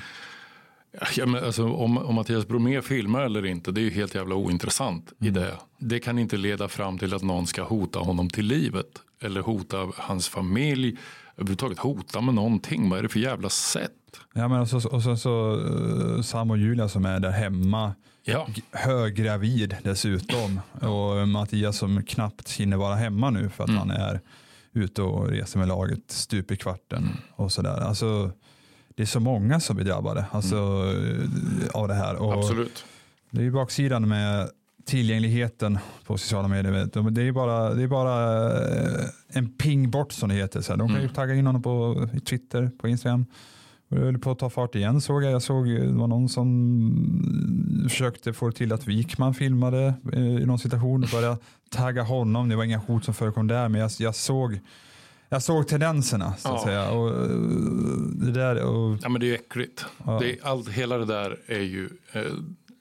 [1.16, 4.34] Ja, men alltså, om, om Mattias Bromé filmar eller inte, det är ju helt jävla
[4.34, 5.36] ointressant mm.
[5.36, 5.56] i det.
[5.78, 8.86] Det kan inte leda fram till att någon ska hota honom till livet
[9.20, 10.98] eller hota hans familj.
[11.36, 12.90] Överhuvudtaget hota med någonting.
[12.90, 13.92] Vad är det för jävla sätt?
[14.32, 17.94] Ja, men och så, och så, så uh, Sam och Julia som är där hemma.
[18.24, 18.48] Ja.
[18.70, 20.60] Höggravid dessutom.
[20.80, 23.78] Och Mattias som knappt hinner vara hemma nu för att mm.
[23.78, 24.20] han är
[24.72, 27.02] ute och reser med laget stup i kvarten.
[27.02, 27.16] Mm.
[27.32, 27.80] Och sådär.
[27.80, 28.32] Alltså,
[28.94, 31.30] det är så många som blir drabbade alltså, mm.
[31.74, 32.16] av det här.
[32.16, 32.84] Och Absolut.
[33.30, 34.48] Det är ju baksidan med
[34.84, 37.10] tillgängligheten på sociala medier.
[37.10, 40.60] Det är bara, det är bara eh, en ping bort som det heter.
[40.60, 41.14] Så de kan ju mm.
[41.14, 43.26] tagga in honom på Twitter, på Instagram.
[43.88, 45.32] Och det höll på att ta fart igen såg jag.
[45.32, 50.58] Jag såg det var någon som försökte få till att Wikman filmade eh, i någon
[50.58, 51.36] situation och började
[51.70, 52.48] tagga honom.
[52.48, 54.60] Det var inga hot som förekom där men jag, jag såg
[55.32, 56.64] jag såg tendenserna så att ja.
[56.64, 56.90] säga.
[56.90, 57.30] Och, eh,
[58.32, 59.86] det där, och, ja, men det är äckligt.
[60.06, 60.18] Ja.
[60.18, 62.22] Det är allt, hela det där är ju eh,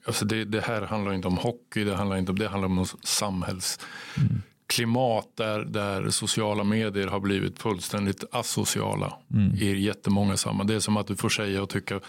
[0.05, 2.85] Alltså det, det, här handlar inte om hockey, det handlar inte om det handlar om
[3.03, 5.45] samhällsklimat mm.
[5.51, 9.55] där, där sociala medier har blivit fullständigt asociala mm.
[9.55, 10.67] i jättemånga sammanhang.
[10.67, 11.99] Det är som att du får säga och tycka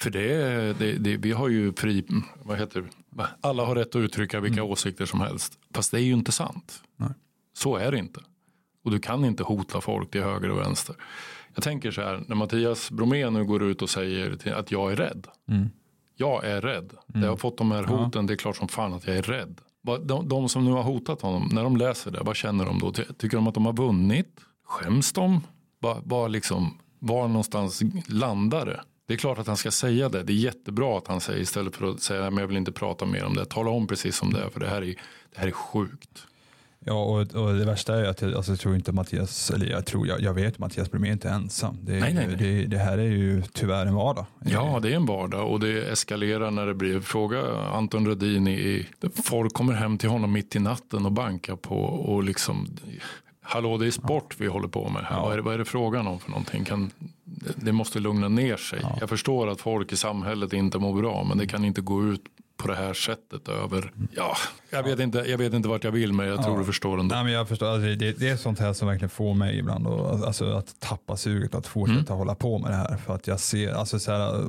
[0.00, 2.04] för det, det, det, vi har ju fri,
[2.42, 2.88] vad heter det?
[3.40, 4.72] alla har rätt att uttrycka vilka mm.
[4.72, 5.58] åsikter som helst.
[5.74, 6.82] Fast det är ju inte sant.
[6.96, 7.10] Nej.
[7.52, 8.20] Så är det inte.
[8.84, 10.96] Och du kan inte hota folk till höger och vänster.
[11.56, 14.96] Jag tänker så här, när Mattias Bromé nu går ut och säger att jag är
[14.96, 15.26] rädd.
[15.48, 15.70] Mm
[16.16, 16.92] jag är rädd.
[17.14, 17.22] Mm.
[17.22, 18.22] Jag har fått de här hoten, ja.
[18.22, 19.60] det är klart som fan att jag är rädd.
[20.02, 22.92] De, de, som nu har hotat honom, när de läser det, vad känner de då?
[22.92, 24.40] Tycker de att de har vunnit?
[24.64, 25.40] Skäms de?
[25.78, 28.80] Var, var, liksom, var någonstans landar det?
[29.06, 30.22] Det är klart att han ska säga det.
[30.22, 33.06] Det är jättebra att han säger istället för att säga att jag vill inte prata
[33.06, 33.44] mer om det.
[33.44, 34.94] Tala om precis som det är för det här är,
[35.34, 36.26] det här är sjukt.
[36.88, 39.86] Ja, och, och, det värsta är att jag, alltså, jag tror inte Mattias, eller jag
[39.86, 41.78] tror, jag, jag vet Mattias Bromé är inte ensam.
[41.80, 42.36] Det, nej, nej, nej.
[42.36, 44.26] Det, det, här är ju tyvärr en vardag.
[44.44, 48.86] Ja, det är en vardag och det eskalerar när det blir, fråga Anton Rödin, i,
[49.24, 52.68] folk kommer hem till honom mitt i natten och bankar på och liksom
[53.48, 54.36] Hallå, det är sport ja.
[54.38, 55.06] vi håller på med.
[55.10, 55.22] Ja.
[55.22, 56.64] Vad, är det, vad är det frågan om för någonting?
[56.64, 56.90] Kan,
[57.56, 58.78] det måste lugna ner sig.
[58.82, 58.96] Ja.
[59.00, 62.22] Jag förstår att folk i samhället inte mår bra, men det kan inte gå ut
[62.56, 64.36] på det här sättet över, ja,
[64.70, 66.58] jag vet, Inte, jag vet inte vart jag vill men jag tror ja.
[66.58, 67.14] du förstår ändå.
[67.14, 69.86] Nej, men jag förstår, alltså, det, det, är sånt här som verkligen får mig ibland
[69.86, 72.18] och, alltså, att tappa suget att fortsätta mm.
[72.18, 72.96] hålla på med det här.
[72.96, 74.44] För att jag ser, alltså så här,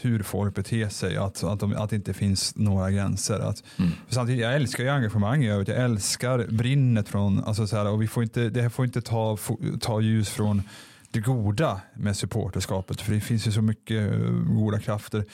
[0.00, 3.38] hur folk beter sig, att, att, de, att det inte finns några gränser.
[3.38, 3.90] Att, mm.
[4.08, 8.08] samtidigt, jag älskar ju engagemang, jag, jag älskar brinnet från, alltså så här, och vi
[8.08, 9.38] får inte, det här får inte ta,
[9.80, 10.62] ta ljus från
[11.10, 14.12] det goda med supporterskapet, för det finns ju så mycket
[14.46, 15.24] goda krafter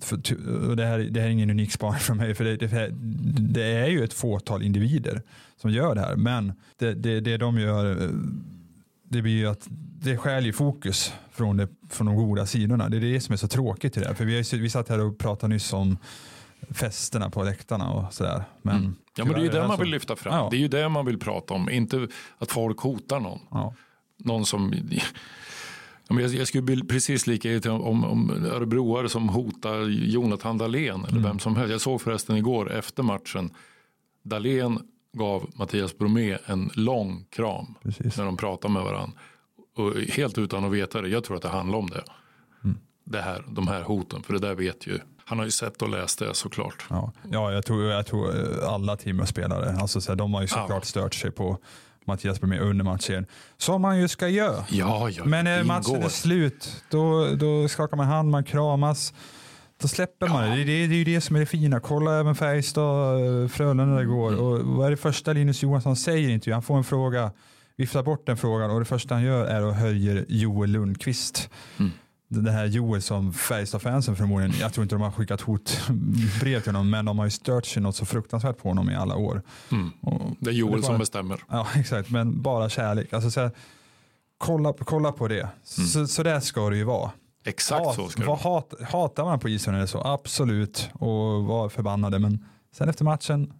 [0.00, 0.16] för,
[0.76, 2.90] det, här, det här är ingen unik spaning från mig, för det, det,
[3.38, 5.22] det, är ju ett fåtal individer
[5.56, 8.10] som gör det här, men det, det, det de gör
[9.10, 9.66] det blir ju att
[10.00, 12.88] det skär fokus från, det, från de goda sidorna.
[12.88, 14.14] Det är det som är så tråkigt i det här.
[14.14, 15.98] För vi, vi satt här och pratade nyss om
[16.70, 18.44] festerna på läktarna och sådär.
[18.62, 18.96] Men, mm.
[19.16, 20.34] Ja men det är ju det man vill lyfta fram.
[20.34, 20.48] Ja.
[20.50, 23.38] Det är ju det man vill prata om, inte att folk hotar någon.
[23.50, 23.74] Ja.
[24.16, 24.74] Någon som
[26.08, 31.22] jag, jag skulle bli precis lika om, om örebroare som hotar Jonathan Dahlén eller mm.
[31.22, 31.72] vem som helst.
[31.72, 33.50] Jag såg förresten igår efter matchen.
[34.22, 34.78] Dahlén
[35.12, 38.16] gav Mattias Bromé en lång kram precis.
[38.16, 39.18] när de pratade med varandra.
[39.76, 41.08] Och helt utan att veta det.
[41.08, 42.04] Jag tror att det handlar om det.
[42.64, 42.78] Mm.
[43.04, 44.22] det här, de här hoten.
[44.22, 46.86] För det där vet ju han har ju sett och läst det såklart.
[46.90, 50.80] Ja, ja jag, tror, jag tror alla Timrå-spelare, alltså, de har ju såklart ja.
[50.80, 51.58] stört sig på
[52.08, 53.26] Mattias Bromé under matchen.
[53.56, 54.64] Som man ju ska göra.
[54.68, 59.12] Ja, ja, Men när matchen är slut, då, då skakar man hand, man kramas.
[59.80, 60.32] Då släpper ja.
[60.32, 60.64] man det.
[60.64, 61.80] Det, är, det är ju det som är det fina.
[61.80, 64.28] Kolla även Färjestad, eh, Frölunda igår.
[64.28, 64.44] Mm.
[64.44, 66.54] Och vad är det första Linus Johansson säger i intervjun?
[66.54, 67.30] Han får en fråga,
[67.76, 71.50] viftar bort den frågan och det första han gör är att höja Joel Lundqvist.
[71.78, 71.90] Mm
[72.28, 76.90] det här Joel som Färjestad-fansen förmodligen, jag tror inte de har skickat hotbrev till honom,
[76.90, 79.42] men de har ju stört sig något så fruktansvärt på honom i alla år.
[79.72, 79.90] Mm.
[80.40, 81.40] det är Joel det bara, som bestämmer.
[81.48, 83.12] Ja, exakt, men bara kärlek.
[83.12, 83.50] Alltså, så här,
[84.38, 85.40] kolla, kolla på det.
[85.40, 85.50] Mm.
[85.88, 87.10] Så, så där ska det ju vara.
[87.44, 91.68] Exakt hat, så ska det hat, Hatar man på isen eller så, absolut, och var
[91.68, 93.52] förbannade, men sen efter matchen,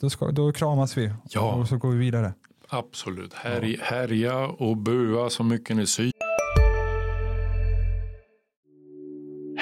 [0.00, 1.52] då, ska, då kramas vi ja.
[1.52, 2.32] och så går vi vidare.
[2.68, 6.23] Absolut, Härj, härja och bua så mycket ni syr.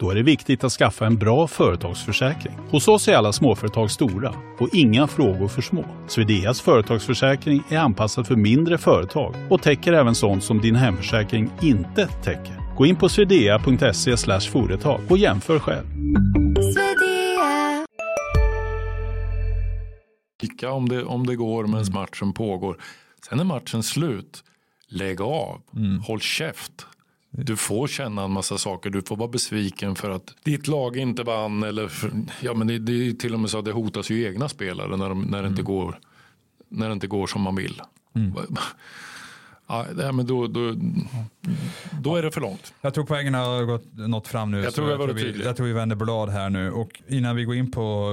[0.00, 2.54] Då är det viktigt att skaffa en bra företagsförsäkring.
[2.70, 5.84] Hos oss är alla småföretag stora och inga frågor för små.
[6.08, 12.06] Swedeas företagsförsäkring är anpassad för mindre företag och täcker även sånt som din hemförsäkring inte
[12.06, 12.76] täcker.
[12.76, 15.86] Gå in på swedea.se företag och jämför själv.
[20.40, 22.76] Kika om det, om det går medan matchen pågår.
[23.28, 24.44] Sen är matchen slut.
[24.88, 25.60] Lägg av.
[25.76, 26.00] Mm.
[26.00, 26.86] Håll käft.
[27.30, 28.90] Du får känna en massa saker.
[28.90, 31.62] Du får vara besviken för att ditt lag inte vann.
[31.62, 34.26] Eller för, ja, men det, det är till och med så att det hotas ju
[34.26, 35.72] egna spelare när, de, när, det, inte mm.
[35.72, 35.98] går,
[36.68, 37.82] när det inte går som man vill.
[38.14, 38.32] Mm.
[39.66, 40.74] Ja, men då, då,
[42.00, 42.74] då är det för långt.
[42.80, 44.62] Jag tror poängen har gått, nått fram nu.
[44.62, 46.72] Jag tror, jag, jag, tror vi, jag tror vi vänder blad här nu.
[46.72, 48.10] Och innan vi går in på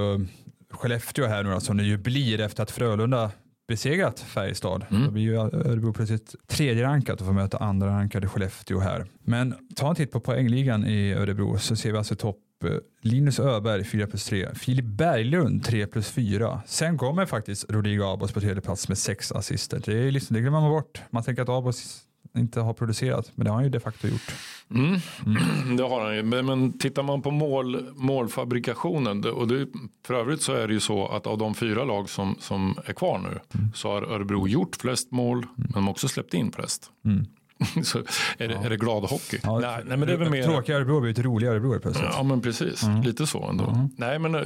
[0.70, 3.32] Skellefteå här nu då, som det ju blir efter att Frölunda
[3.68, 4.86] besegrat Färjestad.
[4.90, 5.06] Mm.
[5.06, 9.06] Då blir ju Örebro plötsligt tredje rankat och får möta andra rankade Skellefteå här.
[9.24, 13.40] Men ta en titt på poängligan i Örebro så ser vi alltså topp eh, Linus
[13.40, 16.62] Öberg 4 plus 3, Filip Berglund 3 plus 4.
[16.66, 19.82] Sen kommer faktiskt Rodrigo Abos på tredje plats med sex assister.
[19.86, 21.02] Det, är liksom, det glömmer man bort.
[21.10, 22.07] Man tänker att Abos
[22.38, 24.34] inte har producerat, men det har han ju de facto gjort.
[24.72, 25.00] Mm.
[25.26, 25.78] Mm.
[25.78, 29.68] Det har han ju, men, men tittar man på mål, målfabrikationen, och det,
[30.06, 32.94] för övrigt så är det ju så att av de fyra lag som, som är
[32.94, 33.74] kvar nu mm.
[33.74, 35.50] så har Örebro gjort flest mål, mm.
[35.56, 36.92] men de har också släppt in flest.
[37.06, 37.26] Mm.
[37.84, 38.00] så
[38.38, 38.64] är det, ja.
[38.64, 39.40] är det glad hockey?
[39.44, 40.44] Ja, nej, nej, men det är väl mer...
[40.44, 42.10] Tråkiga Örebro blir ett roligare Örebro plötsligt.
[42.14, 43.02] Ja men precis, mm.
[43.02, 43.66] lite så ändå.
[43.66, 43.90] Mm.
[43.98, 44.42] Nej men eh,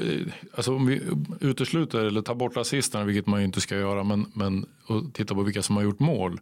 [0.55, 1.01] alltså, om vi
[1.39, 5.35] utesluter eller tar bort assisterna, vilket man ju inte ska göra, men, men och tittar
[5.35, 6.39] på vilka som har gjort mål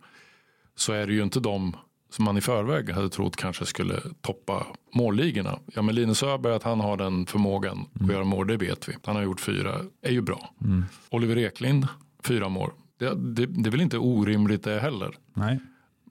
[0.80, 1.76] så är det ju inte de
[2.10, 5.60] som man i förväg hade trott kanske skulle toppa målligorna.
[5.74, 8.10] Ja, men Linus Öberg, att han har den förmågan mm.
[8.10, 8.94] att göra mål, det vet vi.
[9.04, 10.50] Han har gjort fyra, är ju bra.
[10.62, 10.86] Mm.
[11.10, 11.88] Oliver Eklind,
[12.24, 12.72] fyra mål.
[13.00, 15.12] Det, det, det är väl inte orimligt det heller.
[15.34, 15.60] Nej.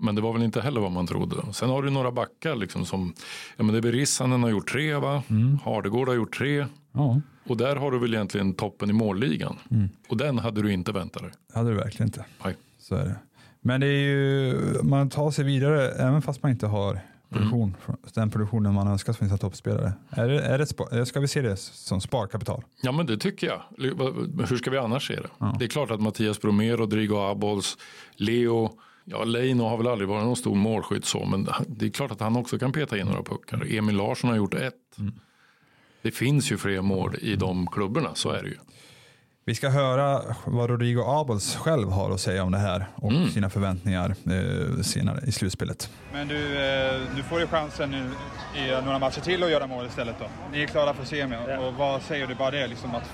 [0.00, 1.36] Men det var väl inte heller vad man trodde.
[1.52, 3.14] Sen har du några backar liksom som,
[3.56, 5.58] ja men det är Berissanen har gjort tre va, mm.
[5.64, 6.66] Hardegård har gjort tre.
[6.92, 7.20] Ja.
[7.46, 9.56] Och där har du väl egentligen toppen i målligan.
[9.70, 9.88] Mm.
[10.08, 11.32] Och den hade du inte väntat dig.
[11.54, 12.24] hade du verkligen inte.
[12.44, 12.56] Nej.
[12.78, 13.16] Så är det.
[13.60, 17.98] Men det är ju, man tar sig vidare även fast man inte har produktion, mm.
[18.14, 19.92] den produktionen man önskar från sina toppspelare.
[20.10, 20.58] Är det, är
[20.98, 22.64] det, ska vi se det som sparkapital?
[22.82, 23.62] Ja men det tycker jag.
[24.48, 25.28] Hur ska vi annars se det?
[25.38, 25.56] Ja.
[25.58, 27.78] Det är klart att Mattias Bromé, Rodrigo Abols,
[28.12, 28.70] Leo,
[29.04, 32.20] ja Leino har väl aldrig varit någon stor målskytt så men det är klart att
[32.20, 33.66] han också kan peta in några puckar.
[33.74, 34.98] Emil Larsson har gjort ett.
[34.98, 35.14] Mm.
[36.02, 38.56] Det finns ju fler mål i de klubborna, så är det ju.
[39.48, 43.30] Vi ska höra vad Rodrigo Abels själv har att säga om det här och mm.
[43.30, 45.90] sina förväntningar eh, senare i slutspelet.
[46.12, 48.10] Men du, eh, du får ju chansen nu
[48.60, 50.24] i några matcher till att göra mål istället då.
[50.52, 51.66] Ni är klara för semi yeah.
[51.66, 53.12] och vad säger du bara det, liksom att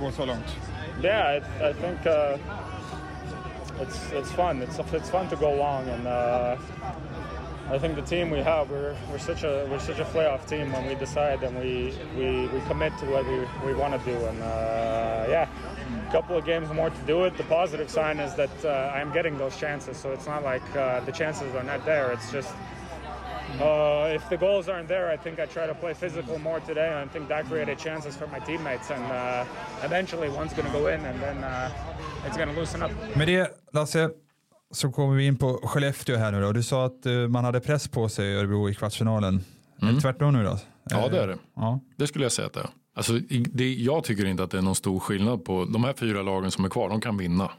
[0.00, 0.56] gå så långt?
[1.02, 1.38] Yeah, I,
[1.70, 2.12] I think uh,
[3.82, 4.62] it's, it's fun.
[4.62, 6.58] It's, it's fun to go long and uh,
[7.70, 10.72] I think the team we have, we're, we're such a we're such a playoff team
[10.72, 14.16] when we decide and we we, we commit to what we, we want to do.
[14.26, 15.48] And uh, yeah,
[16.08, 17.36] a couple of games more to do it.
[17.36, 20.98] The positive sign is that uh, I'm getting those chances, so it's not like uh,
[21.04, 22.10] the chances are not there.
[22.10, 22.52] It's just
[23.60, 26.88] uh, if the goals aren't there, I think I try to play physical more today,
[26.88, 28.90] and I think that created chances for my teammates.
[28.90, 29.44] And uh,
[29.84, 31.70] eventually, one's going to go in, and then uh,
[32.26, 32.90] it's going to loosen up.
[33.16, 34.10] Med det, Lasse,
[34.70, 36.52] så kommer vi in på Skellefteå här nu då.
[36.52, 39.44] Du sa att uh, man hade press på sig i Örebro i kvartsfinalen.
[39.82, 39.96] Mm.
[39.96, 40.58] Är tvärtom nu då?
[40.90, 41.38] Ja det är det.
[41.56, 41.80] Ja.
[41.96, 42.68] Det skulle jag säga att det är.
[42.94, 43.12] Alltså,
[43.52, 46.50] det, jag tycker inte att det är någon stor skillnad på de här fyra lagen
[46.50, 46.88] som är kvar.
[46.88, 47.50] De kan vinna.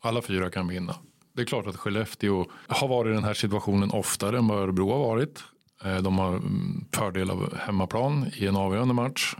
[0.00, 0.94] Alla fyra kan vinna.
[1.32, 4.90] Det är klart att Skellefteå har varit i den här situationen oftare än vad Örebro
[4.90, 5.44] har varit.
[5.84, 9.34] Eh, de har mm, fördel av hemmaplan i en avgörande match.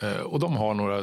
[0.00, 0.98] Eh, och de har några,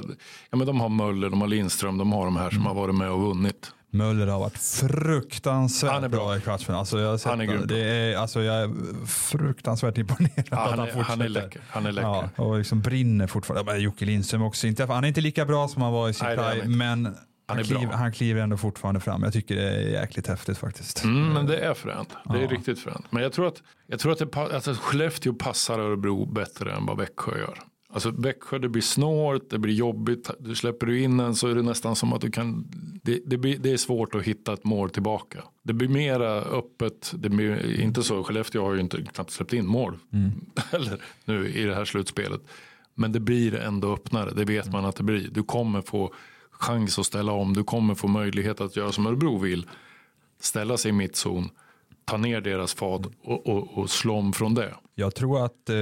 [0.50, 2.68] ja men de har Möller, de har Lindström, de har de här som mm.
[2.68, 3.72] har varit med och vunnit.
[3.96, 6.26] Möller har varit fruktansvärt han är bra.
[6.26, 6.80] bra i kvartsfinalen.
[6.80, 11.22] Alltså jag, han är det är, alltså jag är fruktansvärt imponerad ja, han, han, han
[11.22, 11.62] är läcker.
[11.70, 12.30] Han är läcker.
[12.36, 13.78] Ja, och liksom brinner fortfarande.
[13.78, 14.68] Jocke Lindström också.
[14.68, 17.16] Inte, han är inte lika bra som han var i sin prime, men
[17.48, 19.24] han, kliver, han kliver ändå fortfarande fram.
[19.24, 21.04] Jag tycker det är jäkligt häftigt faktiskt.
[21.04, 22.10] Mm, men det är fränt.
[22.26, 22.48] Det är ja.
[22.48, 23.06] riktigt fränt.
[23.10, 26.98] Men jag tror att, jag tror att, det, alltså, Skellefteå passar Örebro bättre än vad
[26.98, 27.60] Växjö gör.
[27.96, 30.30] Alltså Växjö det blir snålt, det blir jobbigt.
[30.40, 32.68] Du släpper du in en så är det nästan som att du kan.
[33.04, 35.44] Det, det, blir, det är svårt att hitta ett mål tillbaka.
[35.64, 37.14] Det blir mera öppet.
[37.18, 38.24] Det blir inte så.
[38.24, 39.98] Skellefteå har ju inte knappt släppt in mål.
[40.14, 40.32] Mm.
[40.72, 42.42] Eller nu i det här slutspelet.
[42.94, 44.32] Men det blir ändå öppnare.
[44.36, 45.30] Det vet man att det blir.
[45.32, 46.14] Du kommer få
[46.52, 47.54] chans att ställa om.
[47.54, 49.68] Du kommer få möjlighet att göra som Örebro vill.
[50.40, 51.50] Ställa sig i mittzon
[52.06, 54.74] ta ner deras fad och, och, och slå om från det.
[54.98, 55.76] Jag tror att eh,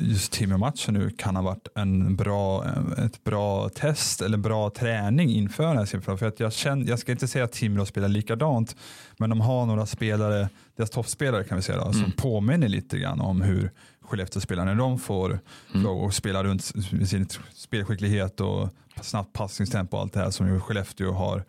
[0.00, 2.64] just Timrå-matchen nu kan ha varit en bra,
[2.98, 6.18] ett bra test eller bra träning inför den här semifinalen.
[6.18, 8.76] För att jag, känner, jag ska inte säga att Timrå spelar likadant,
[9.16, 11.94] men de har några spelare, deras toppspelare kan vi säga, då, mm.
[11.94, 13.70] som påminner lite grann om hur
[14.00, 15.38] Skellefteå spelar när de får
[15.74, 15.86] mm.
[15.86, 16.64] och spela runt
[17.08, 18.68] sin spelskicklighet och
[19.00, 21.44] snabbt passningstempo och allt det här som Skellefteå har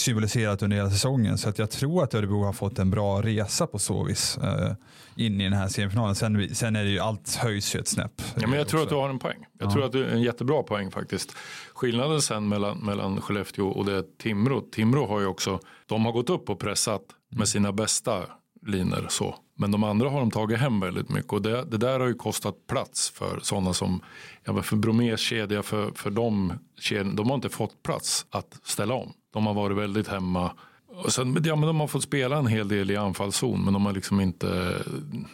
[0.00, 1.38] symboliserat under hela säsongen.
[1.38, 4.72] Så att jag tror att Örebro har fått en bra resa på så vis eh,
[5.16, 6.14] in i den här semifinalen.
[6.14, 8.22] Sen, sen är det ju allt höjs ju ett snäpp.
[8.34, 9.46] Ja, men jag tror att du har en poäng.
[9.58, 9.72] Jag ja.
[9.72, 11.36] tror att det är en jättebra poäng faktiskt.
[11.74, 14.60] Skillnaden sen mellan, mellan Skellefteå och det Timrå.
[14.60, 18.26] Timrå har ju också, de har gått upp och pressat med sina bästa
[18.66, 19.36] linor så.
[19.56, 22.14] Men de andra har de tagit hem väldigt mycket och det, det där har ju
[22.14, 24.00] kostat plats för sådana som,
[24.44, 26.52] ja, för Bromés kedja, för, för dem,
[26.90, 29.12] de har inte fått plats att ställa om.
[29.32, 30.52] De har varit väldigt hemma.
[30.86, 33.86] Och sen, ja, men de har fått spela en hel del i anfallszon men de
[33.86, 34.46] har liksom inte,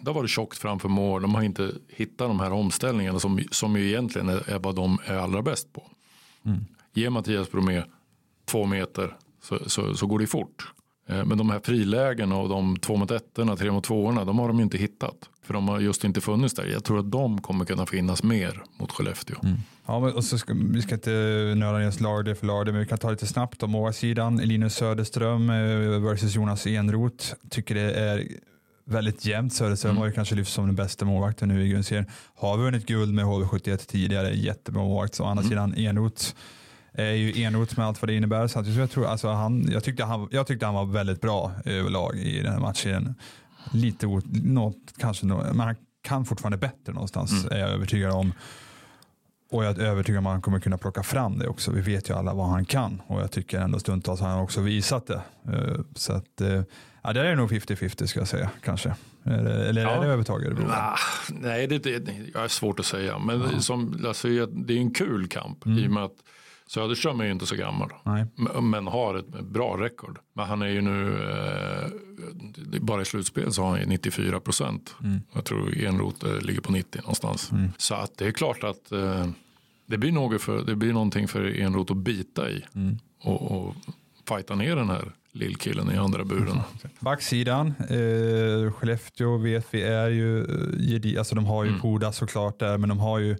[0.00, 1.22] det har varit tjockt framför mål.
[1.22, 4.98] De har inte hittat de här omställningarna som, som ju egentligen är, är vad de
[5.06, 5.82] är allra bäst på.
[6.44, 6.64] Mm.
[6.92, 7.82] Ge Mattias Bromé
[8.44, 10.72] två meter så, så, så går det fort.
[11.08, 14.48] Eh, men de här frilägena och de två mot ettorna, tre mot tvåorna, de har
[14.48, 15.30] de inte hittat.
[15.42, 16.66] För de har just inte funnits där.
[16.66, 19.36] Jag tror att de kommer kunna finnas mer mot Skellefteå.
[19.42, 19.56] Mm.
[19.86, 21.10] Ja, men, och så ska, vi ska inte
[21.56, 24.36] nöda ner Larde för Larde, men vi kan ta lite snabbt om målsidan.
[24.36, 27.34] Linus Söderström eh, versus Jonas Enroth.
[27.50, 28.28] Tycker det är
[28.84, 29.54] väldigt jämnt.
[29.54, 30.00] Söderström mm.
[30.00, 32.06] har ju kanske lyfts som den bästa målvakten nu i grundserien.
[32.34, 35.14] Har vunnit guld med HV71 tidigare, jättebra målvakt.
[35.14, 35.50] Så å andra mm.
[35.50, 36.24] sidan Enroth
[36.92, 38.46] är ju enrot med allt vad det innebär.
[38.46, 42.16] Så jag, tror, alltså han, jag, tyckte han, jag tyckte han var väldigt bra överlag
[42.16, 43.14] i den här matchen.
[43.72, 47.52] Lite något, kanske, men han kan fortfarande bättre någonstans mm.
[47.52, 48.32] är jag övertygad om.
[49.54, 51.70] Och jag är övertygad om att han kommer kunna plocka fram det också.
[51.70, 54.60] Vi vet ju alla vad han kan och jag tycker ändå stundtals har han också
[54.60, 55.22] visat det.
[55.52, 56.62] Eh, så att, eh,
[57.02, 58.94] ja, det är nog 50-50 ska jag säga kanske.
[59.24, 59.90] Eller ja.
[59.90, 60.66] är det övertag Örebro?
[60.66, 63.18] Nah, nej, det, det, det är svårt att säga.
[63.18, 63.60] Men ja.
[63.60, 65.78] som, alltså, det är en kul kamp mm.
[65.78, 66.16] i och med att
[66.66, 67.90] Söderström är ju inte så gammal.
[68.02, 68.26] Nej.
[68.62, 70.18] Men har ett bra rekord.
[70.32, 71.22] Men han är ju nu,
[72.72, 74.94] eh, bara i slutspel så har han 94 procent.
[75.02, 75.20] Mm.
[75.32, 77.52] Jag tror Enroth eh, ligger på 90 någonstans.
[77.52, 77.72] Mm.
[77.78, 79.26] Så att det är klart att eh,
[79.86, 82.64] det, blir något för, det blir någonting för Enroth att bita i.
[82.74, 82.98] Mm.
[83.22, 83.74] Och, och
[84.28, 86.60] fighta ner den här lillkillen i andra buren.
[87.00, 90.44] Backsidan, eh, Skellefteå vet vi är ju,
[91.14, 91.80] eh, alltså de har ju mm.
[91.80, 93.36] Poda såklart där, men de har ju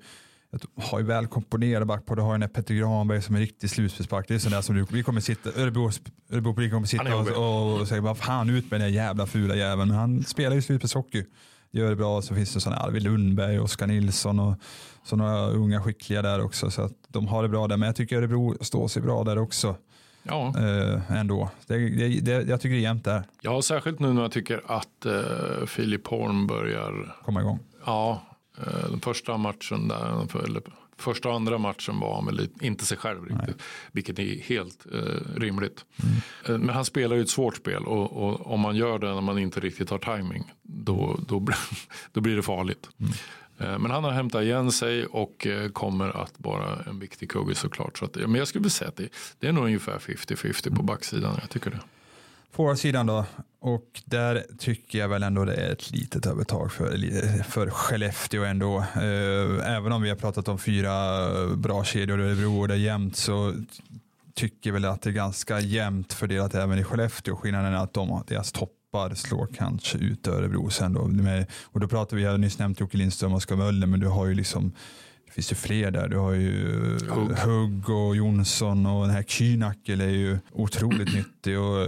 [0.76, 2.16] har ju väl komponerade backpar.
[2.16, 4.28] Du har ju den Petter Granberg som är riktig slutspelsback.
[4.28, 5.90] Det är sådär som du, vi kommer sitta, Örebro,
[6.32, 9.88] Örebro kommer sitta och, och, och säga vad fan ut med den jävla fula jäveln.
[9.88, 11.24] Men han spelar ju slutspelshockey.
[11.70, 12.22] Gör det bra.
[12.22, 14.56] Så finns det sådana Arvid Lundberg, Oskar Nilsson och
[15.04, 16.70] så några unga skickliga där också.
[16.70, 17.76] Så att de har det bra där.
[17.76, 19.76] Men jag tycker Örebro står sig bra där också.
[20.22, 20.54] Ja.
[20.58, 21.50] Äh, ändå.
[21.66, 23.22] Det, det, det, jag tycker det är jämnt där.
[23.40, 27.58] Ja, särskilt nu när jag tycker att uh, Filip Horn börjar komma igång.
[27.86, 28.20] Ja,
[28.58, 30.62] Eh, den första matchen där, eller
[30.96, 33.46] första och andra matchen var han väl inte sig själv riktigt.
[33.46, 33.66] Nej.
[33.92, 35.84] Vilket är helt eh, rimligt.
[36.02, 36.16] Mm.
[36.46, 39.20] Eh, men han spelar ju ett svårt spel och, och, om man gör det när
[39.20, 41.46] man inte riktigt har timing då, då,
[42.12, 42.88] då blir det farligt.
[42.98, 43.12] Mm.
[43.58, 47.54] Eh, men han har hämtat igen sig och eh, kommer att vara en viktig kugge
[47.54, 47.98] såklart.
[47.98, 50.82] Så att, men jag skulle vilja säga att det, det är nog ungefär 50-50 på
[50.82, 51.38] backsidan.
[51.40, 51.80] Jag tycker det.
[52.50, 53.24] Forwardsidan då,
[53.60, 58.78] och där tycker jag väl ändå det är ett litet övertag för, för Skellefteå ändå.
[58.78, 61.20] Eh, även om vi har pratat om fyra
[61.56, 63.54] bra kedjor i Örebro och det är jämnt så
[64.34, 67.36] tycker jag väl att det är ganska jämnt fördelat även i Skellefteå.
[67.36, 71.10] Skillnaden är att de, deras topp toppar slår kanske ut Örebro sen då.
[71.62, 74.06] Och då pratar vi, jag har nyss nämnt Jocke Lindström och Oskar Möller, men du
[74.06, 74.72] har ju liksom
[75.30, 76.08] finns ju fler där.
[76.08, 81.58] Du har ju Hugg, Hugg och Jonsson och den här Kynackel är ju otroligt nyttig.
[81.58, 81.86] Och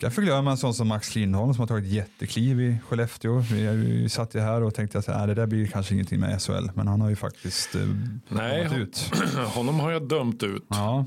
[0.00, 3.38] därför glömmer man en sån som Max Lindholm som har tagit jättekliv i Skellefteå.
[3.38, 6.42] Vi, vi satt ju här och tänkte att äh, det där blir kanske ingenting med
[6.42, 7.82] SHL, men han har ju faktiskt eh,
[8.28, 9.12] Nej, ut.
[9.54, 10.64] honom har jag dömt ut.
[10.68, 11.06] Ja.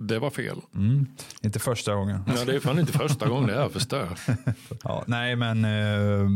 [0.00, 0.60] Det var fel.
[0.74, 1.06] Mm.
[1.42, 2.20] Inte första gången.
[2.26, 4.18] Ja, det är fan inte första gången det är förstör.
[4.82, 6.30] ja, nej, men eh,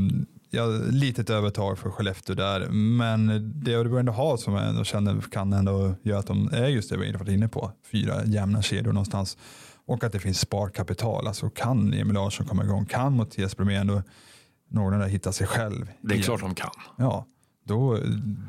[0.50, 2.68] ja, litet övertag för Skellefteå där.
[2.70, 6.66] Men det Örebro ändå har som jag ändå känner kan ändå göra att de är
[6.66, 7.72] just det vi varit inne på.
[7.92, 9.38] Fyra jämna kedjor någonstans.
[9.87, 11.26] Och att det finns sparkapital.
[11.26, 12.87] Alltså kan Emil Larsson komma igång?
[12.87, 14.03] Kan Mattias Bromé ändå
[14.68, 15.87] någorlunda hitta sig själv?
[16.00, 16.24] Det är igen?
[16.24, 16.70] klart de kan.
[16.96, 17.26] Ja,
[17.64, 17.98] då,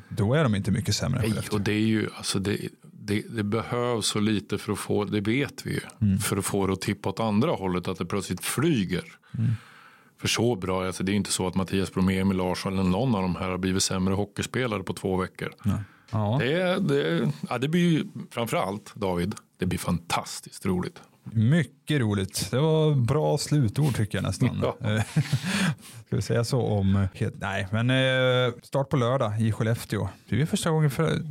[0.09, 1.21] då är de inte mycket sämre.
[1.21, 2.57] Nej, och det är ju, alltså det,
[3.03, 6.19] det, det, behövs så lite för att få, det vet vi ju, mm.
[6.19, 9.03] för att få det att tippa åt andra hållet, att det plötsligt flyger.
[9.37, 9.51] Mm.
[10.17, 13.15] För så bra, alltså det är inte så att Mattias Bromé, Emil Larsson eller någon
[13.15, 15.53] av de här har blivit sämre hockeyspelare på två veckor.
[16.11, 16.37] Ja.
[16.39, 21.01] Det, det, ja, det blir ju framförallt David, det blir fantastiskt roligt.
[21.23, 22.47] Mycket roligt.
[22.51, 24.59] Det var bra slutord tycker jag nästan.
[24.63, 24.77] Ja.
[26.05, 27.07] Ska vi säga så om...
[27.33, 30.09] Nej, men eh, start på lördag i Skellefteå.
[30.29, 31.21] Det är första gången för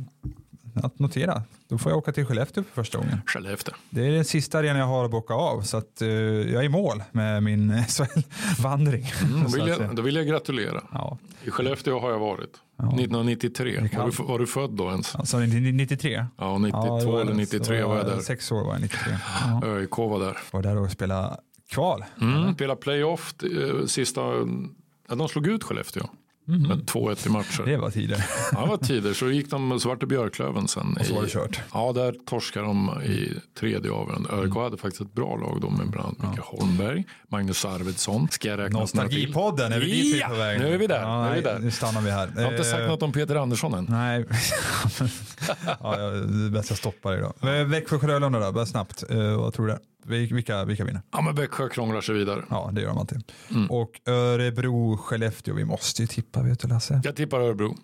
[0.75, 1.43] att notera.
[1.67, 3.21] Då får jag åka till Skellefteå för första gången.
[3.25, 3.75] Skellefteå.
[3.89, 6.09] Det är den sista arenan jag har att bocka av så att uh,
[6.51, 9.11] jag är i mål med min SHL-vandring.
[9.23, 10.83] Mm, då, vill jag, då vill jag gratulera.
[10.91, 11.17] Ja.
[11.43, 12.51] I Skellefteå har jag varit.
[12.77, 12.87] Ja.
[12.87, 13.89] 1993.
[13.97, 15.15] Var du, var du född då ens?
[15.15, 16.25] Alltså 93?
[16.37, 18.19] Ja, 92 ja, eller 93 var jag där.
[18.19, 19.13] Sex år var jag 93.
[19.45, 19.61] Ja.
[19.65, 20.37] ÖIK var där.
[20.51, 21.37] Var där och spelade
[21.69, 22.05] kval.
[22.21, 24.21] Mm, spela playoff eh, sista,
[25.09, 26.03] ja, de slog ut Skellefteå.
[26.51, 26.67] Mm.
[26.67, 27.63] Med 2-1 i matcher.
[27.65, 28.25] Det var tider.
[28.51, 29.13] Ja, det var tider.
[29.13, 30.97] Så gick de, så vart det Björklöven sen.
[30.99, 31.59] Och så var det kört.
[31.73, 34.29] Ja, där torskade de i tredje avgörande.
[34.29, 34.57] ÖIK mm.
[34.57, 38.27] hade faktiskt ett bra lag då med bland annat Micke Holmberg, Magnus Arvidsson.
[38.31, 40.59] Ska jag räkna Nostalgipodden, är vi dit ja, på väg?
[40.59, 41.01] Nu är vi där.
[41.01, 41.59] Ja, nu, är vi där.
[41.59, 42.31] nu stannar vi här.
[42.35, 43.85] Jag har inte sagt eh, något om Peter Andersson än.
[43.89, 44.25] Nej,
[45.79, 47.47] ja, det är bäst jag stoppar då.
[47.65, 49.03] Växjö-Frölunda då, bara snabbt.
[49.11, 49.77] Uh, vad tror du?
[50.05, 51.01] Vilka, vilka vinner?
[51.11, 52.45] Ja, men Växjö krånglar sig vidare.
[52.49, 53.23] Ja, det gör de alltid.
[53.49, 53.71] Mm.
[53.71, 57.01] Och Örebro, Skellefteå, vi måste ju tippa, vet du Lasse?
[57.03, 57.77] Jag tippar Örebro.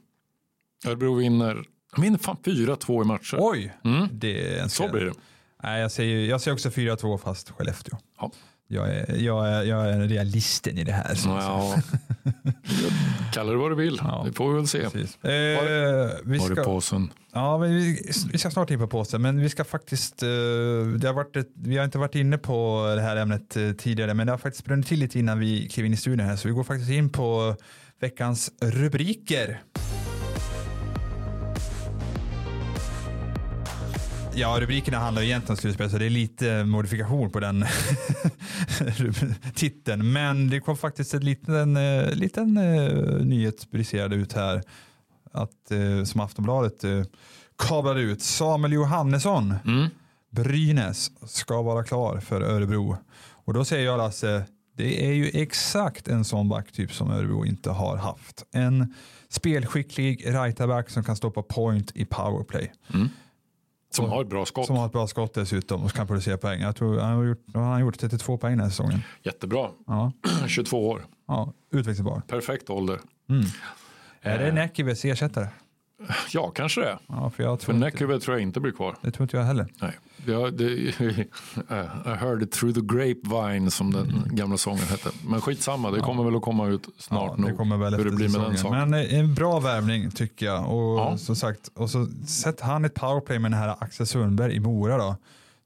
[0.85, 3.37] Örebro vinner, de vinner fan 4-2 i matcher.
[3.39, 4.07] Oj, mm.
[4.11, 5.13] det är en Så blir det.
[5.63, 7.97] Nej, jag, säger, jag säger också 4-2 fast Skellefteå.
[8.19, 8.31] Ja.
[8.69, 11.17] Jag är, jag, är, jag är realisten i det här.
[11.25, 11.75] Ja.
[13.33, 14.23] Kalla det vad du vill, ja.
[14.27, 14.81] det får vi väl se.
[14.81, 14.91] Eh,
[16.23, 17.11] vi ska, var det påsen?
[17.33, 18.01] Ja, vi,
[18.31, 20.29] vi ska snart in på påsen, men vi ska faktiskt, eh,
[20.99, 24.13] det har varit ett, vi har inte varit inne på det här ämnet eh, tidigare,
[24.13, 26.47] men det har faktiskt brunnit till lite innan vi klev in i studion här, så
[26.47, 27.55] vi går faktiskt in på
[27.99, 29.61] veckans rubriker.
[34.39, 37.65] Ja, rubrikerna handlar egentligen om slutspel, så det är lite modifikation på den
[39.55, 40.11] titeln.
[40.11, 44.63] Men det kom faktiskt en liten, eh, liten uh, nyhet briserad ut här,
[45.31, 45.71] att,
[46.05, 46.83] som Aftonbladet
[47.57, 48.21] kablade ut.
[48.21, 49.87] Samuel Johannesson, mm.
[50.31, 52.97] Brynäs, ska vara klar för Örebro.
[53.45, 54.45] Och då säger jag Lasse,
[54.75, 58.45] det är ju exakt en sån backtyp som Örebro inte har haft.
[58.51, 58.93] En
[59.29, 62.73] spelskicklig rightback som kan stoppa point i powerplay.
[62.93, 63.09] Mm.
[63.89, 64.65] Som har ett bra skott.
[64.65, 66.61] Som har ett bra skott dessutom och kan producera poäng.
[66.61, 68.99] Jag tror han har gjort, han har gjort 32 poäng den här säsongen.
[69.23, 69.69] Jättebra.
[69.87, 70.11] Ja.
[70.47, 71.05] 22 år.
[71.27, 72.21] Ja, utvecklingsbar.
[72.27, 72.99] Perfekt ålder.
[73.29, 73.45] Mm.
[74.21, 75.47] Är det Näkivets ersättare?
[76.31, 76.99] Ja, kanske det.
[77.07, 78.95] Ja, för jag för Näkyve tror jag inte blir kvar.
[79.01, 79.67] Det tror inte jag heller.
[79.81, 79.91] Nej.
[80.25, 80.93] Ja, det, I
[82.19, 84.35] heard it through the grapevine som den mm.
[84.35, 85.09] gamla sången hette.
[85.27, 87.57] Men skitsamma, det kommer väl att komma ut snart ja, det nog.
[87.57, 88.89] Kommer väl hur det blir med den saken.
[88.89, 90.73] Men eh, en bra värvning tycker jag.
[90.73, 91.17] Och ja.
[91.17, 94.97] som sagt, och så sätter han ett powerplay med den här Axel Sundberg i Mora
[94.97, 95.15] då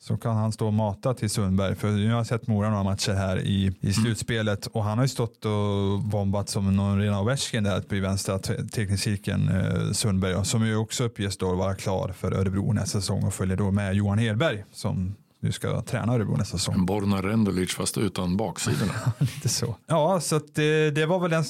[0.04, 1.76] så kan han stå och mata till Sundberg.
[1.76, 3.94] För jag har sett Mora några matcher här i, i mm.
[3.94, 8.40] slutspelet och han har ju stått och bombat som någon rena Ovechkin där på vänstra
[8.40, 13.34] teckningscirkeln, eh, Sundberg, som ju också uppges då vara klar för Örebro nästa säsong och
[13.34, 16.86] följer då med Johan Hedberg som nu ska träna Örebro nästa säsong.
[16.86, 18.94] Borna Rendulic fast utan baksidorna.
[19.20, 19.76] Lite så.
[19.88, 21.44] Ja, så det, det var väl den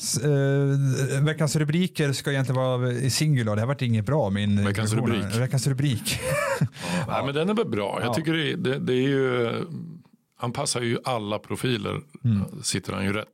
[1.14, 3.56] eh, veckans rubriker ska egentligen vara i singular.
[3.56, 5.36] Det har varit inget bra min Veckans rubrik.
[5.36, 6.20] Veckans rubrik.
[6.60, 6.68] ja,
[7.08, 7.24] ja.
[7.26, 8.00] men den är väl bra.
[8.02, 9.52] Jag tycker det, det, det, är ju,
[10.38, 12.44] han passar ju alla profiler, mm.
[12.64, 13.28] sitter han ju rätt.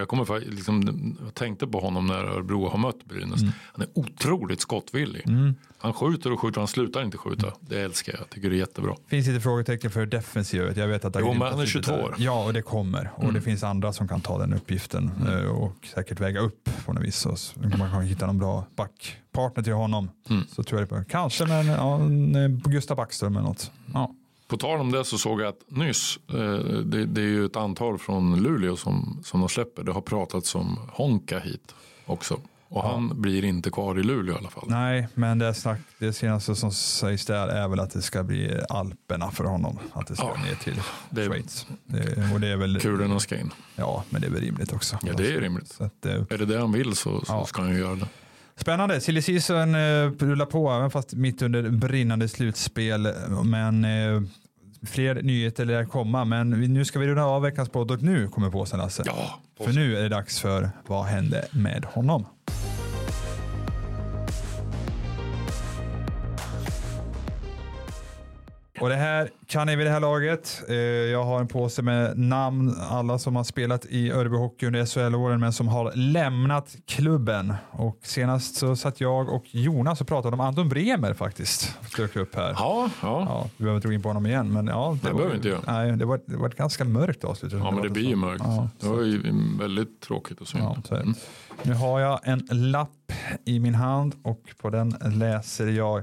[0.00, 3.42] Och jag, kommer, liksom, jag tänkte på honom när Örebro har mött Brynäs.
[3.42, 3.52] Mm.
[3.72, 5.26] Han är otroligt skottvillig.
[5.26, 5.54] Mm.
[5.78, 7.52] Han skjuter och skjuter, han slutar inte skjuta.
[7.60, 8.96] Det älskar jag, jag tycker det är jättebra.
[9.06, 10.76] Finns lite frågetecken för defensivet.
[10.76, 12.14] Jag vet att jo, men han är 22 år.
[12.18, 13.10] Ja, och det kommer.
[13.16, 13.34] Och mm.
[13.34, 15.44] det finns andra som kan ta den uppgiften mm.
[15.44, 17.16] eh, och säkert väga upp på något vis.
[17.16, 17.36] Så
[17.78, 20.10] man kan hitta någon bra backpartner till honom.
[20.30, 20.42] Mm.
[20.48, 21.04] Så tror jag det.
[21.08, 21.98] Kanske med ja,
[22.70, 23.70] Gustav Backström eller något.
[23.94, 24.14] Ja.
[24.50, 26.34] På tal om det så såg jag att nyss, eh,
[26.84, 29.82] det, det, är ju ett antal från Luleå som, som de släpper.
[29.82, 31.74] Det har pratats om Honka hit
[32.06, 32.34] också.
[32.68, 32.92] Och ja.
[32.92, 34.64] han blir inte kvar i Luleå i alla fall.
[34.66, 38.60] Nej, men det, snack, det senaste som sägs där är väl att det ska bli
[38.68, 39.78] Alperna för honom.
[39.92, 40.42] Att det ska ja.
[40.42, 41.66] ner till det är, Schweiz.
[41.84, 43.50] Det, och det är väl, kulen ska in.
[43.76, 44.98] Ja, men det är väl rimligt också.
[45.02, 45.80] Ja, det är rimligt.
[45.80, 47.46] Att, är det det han vill så, så ja.
[47.46, 48.06] ska han ju göra det.
[48.60, 49.00] Spännande.
[49.00, 53.08] Silly season eh, rullar på, även fast mitt under brinnande slutspel.
[53.44, 54.22] Men eh,
[54.86, 56.24] fler nyheter lär komma.
[56.24, 59.02] Men nu ska vi runda av veckans podd och nu kommer påsen Lasse.
[59.06, 62.26] Ja, för nu är det dags för Vad hände med honom?
[68.80, 70.62] Och det här kan ni vid det här laget.
[70.68, 74.86] Eh, jag har en påse med namn, alla som har spelat i Örby Hockey under
[74.86, 77.54] SHL-åren men som har lämnat klubben.
[77.70, 81.74] Och senast så satt jag och Jonas och pratade om Anton Bremer faktiskt.
[81.96, 82.50] Dök upp här.
[82.58, 83.26] Ja, ja.
[83.28, 84.52] ja vi behöver inte gå in på honom igen.
[84.52, 85.60] Men ja, det, det behöver inte jag.
[85.66, 87.52] Nej, det var, det var ett ganska mörkt avslut.
[87.52, 88.44] Ja, men det blir ju mörkt.
[88.44, 89.22] Ja, det var ju
[89.58, 90.64] väldigt tråkigt och synd.
[90.90, 91.14] Ja, mm.
[91.62, 93.12] Nu har jag en lapp
[93.44, 96.02] i min hand och på den läser jag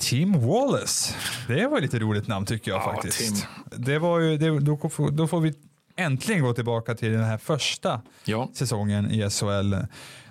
[0.00, 1.14] Tim Wallace.
[1.48, 3.18] Det var lite roligt namn tycker jag ja, faktiskt.
[3.18, 3.46] Tim.
[3.84, 4.78] Det var ju, det, då,
[5.10, 5.54] då, får vi
[5.96, 8.50] äntligen gå tillbaka till den här första ja.
[8.54, 9.74] säsongen i SHL.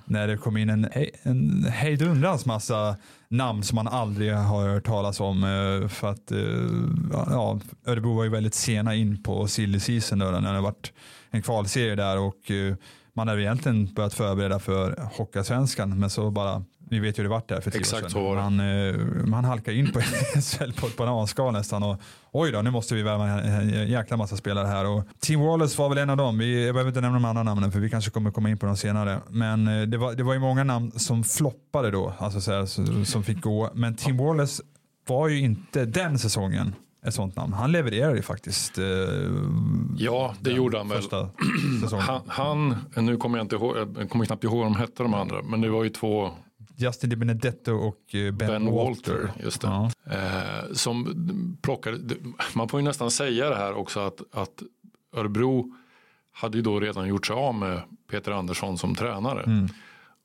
[0.06, 0.88] När det kom in en,
[1.24, 2.96] en hejdundrans massa
[3.28, 5.44] namn som man aldrig har hört talas om.
[5.44, 6.40] Eh, för att eh,
[7.12, 10.94] ja, Örebro var ju väldigt sena in på silly season då, när det varit
[11.30, 12.76] en kvalserie där och eh,
[13.14, 17.30] man hade egentligen börjat förbereda för Hockeysvenskan men så bara vi vet ju hur det
[17.30, 18.56] vart där för Exakt år sedan.
[18.56, 21.98] Man, eh, man halkar in på SHL på ett bananskal nästan och
[22.32, 24.86] oj då, nu måste vi värva en jäkla massa spelare här.
[24.86, 26.38] Och Team Wallace var väl en av dem.
[26.38, 28.66] Vi, jag behöver inte nämna de andra namnen för vi kanske kommer komma in på
[28.66, 29.20] dem senare.
[29.30, 33.06] Men eh, det var, det var ju många namn som floppade då, alltså så här,
[33.06, 33.70] som fick gå.
[33.74, 34.64] Men Team Wallace
[35.08, 36.76] var ju inte den säsongen
[37.06, 37.54] ett sånt namn.
[37.54, 38.78] Han levererade ju faktiskt.
[38.78, 38.86] Eh,
[39.98, 41.02] ja, det gjorde han väl.
[42.00, 45.14] Han, han, nu kommer jag inte ihåg, jag kommer knappt ihåg vad de hette de
[45.14, 46.32] andra, men det var ju två
[46.80, 49.14] Justin DiBenedetto och eh, Ben, ben Walter.
[49.14, 49.44] Walter.
[49.44, 49.64] Just.
[49.64, 49.92] Ja.
[50.12, 52.16] Eh, som plockade,
[52.54, 54.64] man får ju nästan säga det här också att, att
[55.16, 55.74] Örebro
[56.32, 59.44] hade ju då redan gjort sig av med Peter Andersson som tränare.
[59.44, 59.68] Mm.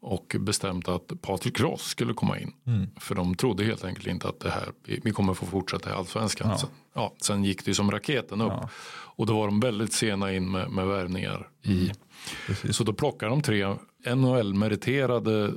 [0.01, 2.53] Och bestämt att Patrik Ross skulle komma in.
[2.67, 2.87] Mm.
[2.97, 6.51] För de trodde helt enkelt inte att det här, vi kommer få fortsätta i allsvenskan.
[6.51, 6.59] Ja.
[6.59, 8.53] Sen, ja, sen gick det ju som raketen upp.
[8.53, 8.69] Ja.
[9.17, 11.49] Och då var de väldigt sena in med, med värvningar.
[11.63, 12.73] I, mm.
[12.73, 13.75] Så då plockar de tre
[14.07, 15.55] NHL-meriterade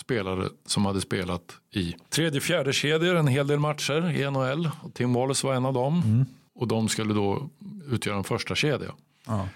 [0.00, 4.70] spelare som hade spelat i tredje fjärde kedjor en hel del matcher i NHL.
[4.82, 6.02] Och Tim Wallace var en av dem.
[6.04, 6.24] Mm.
[6.54, 7.50] Och de skulle då
[7.90, 8.92] utgöra en första kedja
[9.26, 9.48] ja.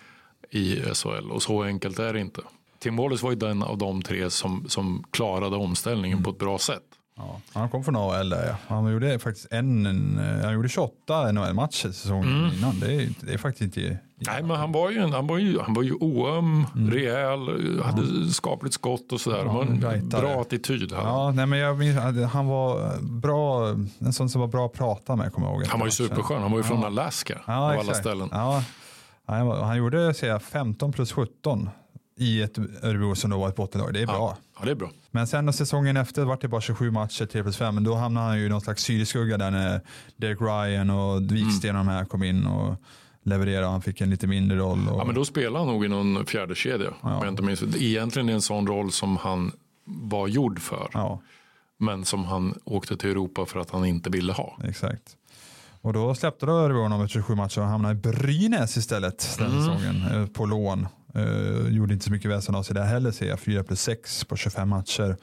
[0.50, 1.30] i SHL.
[1.30, 2.40] Och så enkelt är det inte.
[2.78, 6.24] Tim Wallace var ju den av de tre som, som klarade omställningen mm.
[6.24, 6.95] på ett bra sätt.
[7.16, 8.56] Ja, han kom från AHL där ja.
[8.68, 12.52] Han gjorde faktiskt en, en han gjorde 28 NHL-matcher säsongen mm.
[12.54, 12.80] innan.
[12.80, 15.74] Det är, det är faktiskt inte Nej, men han var ju, han var ju, han
[15.74, 16.90] var ju oöm, mm.
[16.90, 17.40] rejäl,
[17.82, 18.32] hade ja.
[18.32, 19.44] skapligt skott och sådär.
[19.44, 20.92] Ja, en bra attityd.
[20.92, 21.02] Här.
[21.02, 21.98] Ja, nej, men jag minns,
[22.32, 25.66] han var bra, en sån som var bra att prata med kommer jag ihåg.
[25.66, 28.28] Han var ju superskön, han var ju från Alaska av alla ställen.
[28.32, 28.64] Ja.
[29.26, 31.70] Han, han gjorde säga, 15 plus 17
[32.16, 33.94] i ett Örebro som då var ett bottenlag.
[33.94, 34.36] Det är bra.
[34.58, 34.90] Ja, det är bra.
[35.10, 37.84] Men sen säsongen efter var det bara 27 matcher, 3 plus 5.
[37.84, 39.80] Då hamnade han ju i någon slags syrskugga där när
[40.16, 41.80] Derek Ryan och Wiksten mm.
[41.80, 42.46] och de här kom in.
[42.46, 42.76] och
[43.26, 43.68] leverera.
[43.68, 44.88] Han fick en lite mindre roll.
[44.88, 45.00] Och...
[45.00, 46.94] Ja, men då spelade han nog i någon fjärde kedja.
[47.02, 47.18] Ja.
[47.24, 47.62] Jag inte minns.
[47.62, 49.52] Egentligen en sån roll som han
[49.84, 50.88] var gjord för.
[50.92, 51.20] Ja.
[51.78, 54.58] Men som han åkte till Europa för att han inte ville ha.
[54.64, 55.16] Exakt.
[55.80, 59.46] Och då släppte då Örebro honom efter 27 matcher och hamnade i Brynäs istället den
[59.46, 59.60] mm.
[59.60, 60.88] säsongen eh, på lån.
[61.16, 63.40] Uh, gjorde inte så mycket väsen av sig där heller ser jag.
[63.40, 65.16] 4 plus 6 på 25 matcher.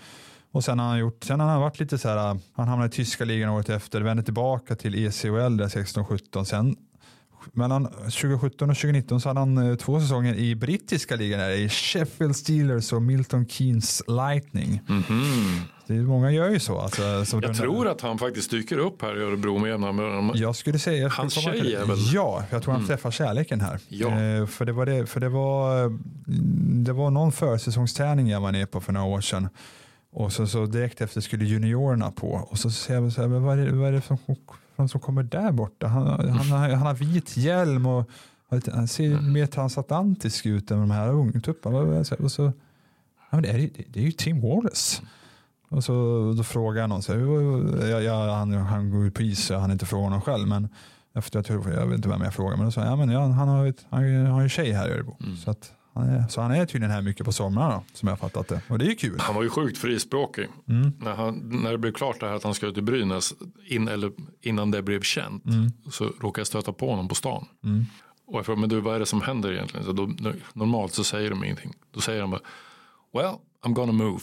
[0.52, 2.90] Och sen har han gjort, sen har han varit lite så här, han hamnade i
[2.90, 6.44] tyska ligan året efter, vände tillbaka till ECHL där 16-17.
[6.44, 6.76] Sen
[7.52, 11.70] mellan 2017 och 2019 så hade han eh, två säsonger i brittiska ligan där, i
[11.70, 14.82] Sheffield Steelers och Milton Keynes Lightning.
[14.90, 15.62] Mm -hmm.
[15.88, 16.80] Det är, många gör ju så.
[16.80, 17.02] Alltså,
[17.42, 20.98] jag tror att han faktiskt dyker upp här i Örebro med jämna Jag skulle säga,
[20.98, 21.98] jag Hans tjej är väl?
[22.14, 22.88] Ja, jag tror han mm.
[22.88, 23.80] träffar kärleken här.
[23.88, 24.22] Ja.
[24.22, 25.90] Eh, för det var, det, för det, var,
[26.84, 29.50] det var någon försäsongsträning jag var nere på för några år sedan.
[30.14, 32.48] Och så, så direkt efter skulle juniorerna på.
[32.50, 34.18] Och så säger jag så här, vad är det, vad är det som
[34.76, 35.88] han som kommer där borta?
[35.88, 38.10] Han, han, han, han har vit hjälm och
[38.74, 39.34] han ser mm.
[39.34, 41.78] mer transatlantisk ut än de här ungtupparna.
[42.20, 42.52] Och så,
[43.32, 45.02] ja, det, är, det, är ju Tim Wallace.
[45.70, 45.94] Och så
[46.38, 49.72] då frågar jag någon, så här, ja, han, han går ut på is så han
[49.72, 50.48] inte frågar honom själv.
[50.48, 50.70] Men
[51.14, 53.10] efter jag, tror, jag vet inte vem jag frågar, men då sa jag, ja, men
[53.10, 55.18] ja, han har ju han har en tjej här i Örebro.
[55.24, 55.38] Mm.
[55.38, 55.72] Så att
[56.30, 58.62] så han är tydligen här mycket på somrarna som jag fattat det.
[58.68, 59.20] Och det är ju kul.
[59.20, 60.48] Han var ju sjukt frispråkig.
[60.70, 60.92] Mm.
[61.00, 63.34] När, han, när det blev klart det här att han ska ut i Brynäs,
[63.66, 65.72] in, eller innan det blev känt, mm.
[65.92, 67.46] så råkade jag stöta på honom på stan.
[67.64, 67.86] Mm.
[68.28, 69.86] Och jag frågade, men du vad är det som händer egentligen?
[69.86, 70.12] Så då,
[70.54, 71.74] normalt så säger de ingenting.
[71.92, 72.42] Då säger han bara,
[73.14, 74.22] well, I'm gonna move.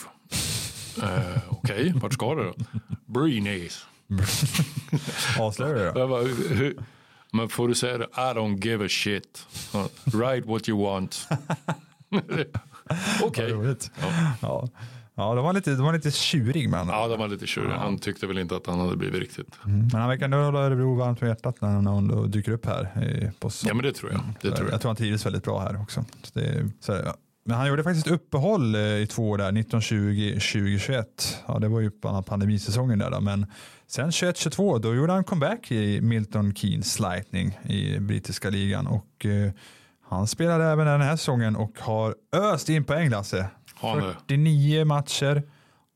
[0.98, 2.54] uh, Okej, okay, vart ska du då?
[3.06, 3.86] Brynäs.
[5.38, 6.82] Avslöjar du då?
[7.32, 9.46] Men får du säga det, I don't give a shit.
[10.04, 11.28] Write what you want.
[13.22, 13.54] Okej.
[13.54, 13.74] Okay.
[14.00, 14.32] Ja.
[14.40, 14.68] ja.
[15.14, 17.70] Ja, de var lite, de var lite tjurig med Ja, de var lite tjurig.
[17.70, 17.76] Ja.
[17.76, 19.58] Han tyckte väl inte att han hade blivit riktigt.
[19.64, 19.88] Mm.
[19.92, 22.84] Men han verkar ändå hålla Örebro varmt om hjärtat när han dyker upp här.
[23.40, 24.20] På ja, men det tror jag.
[24.40, 24.74] Det tror jag.
[24.74, 26.04] jag tror han trivs väldigt bra här också.
[26.22, 27.14] Så det, så, ja.
[27.44, 31.38] Men han gjorde faktiskt uppehåll eh, i två år där, 1920, 2021.
[31.46, 33.46] Ja, det var ju på pandemisäsongen där då, men
[33.90, 39.52] sen 21-22 då gjorde han comeback i Milton Keynes Lightning i brittiska ligan och eh,
[40.08, 43.46] han spelade även den här säsongen och har öst in poäng Lasse.
[43.80, 45.42] 49 matcher,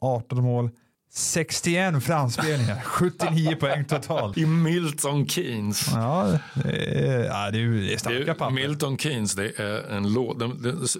[0.00, 0.70] 18 mål,
[1.12, 4.38] 61 framspelningar, 79 poäng totalt.
[4.38, 5.88] I Milton Keynes.
[5.92, 8.54] Ja, det är, ja, det är starka papper.
[8.54, 10.36] Milton Keynes, det är en låt.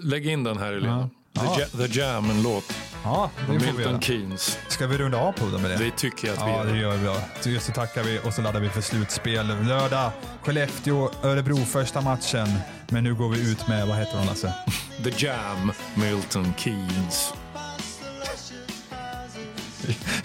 [0.03, 1.09] Lägg in den här Elena.
[1.13, 1.24] Ja.
[1.35, 1.87] The, ja.
[1.87, 2.73] The Jam, en låt.
[3.03, 4.57] Ja, det Milton Keynes.
[4.67, 5.77] Ska vi runda av podden med det?
[5.77, 6.73] Det tycker jag att vi ja, gör.
[6.73, 6.97] det gör
[7.43, 7.53] vi.
[7.53, 7.59] Ja.
[7.59, 9.47] Så tackar vi och så laddar vi för slutspel.
[9.47, 10.11] Lördag,
[10.43, 12.47] Skellefteå, Örebro första matchen.
[12.87, 14.53] Men nu går vi ut med, vad heter hon Lasse?
[15.03, 17.33] The Jam, Milton Keynes.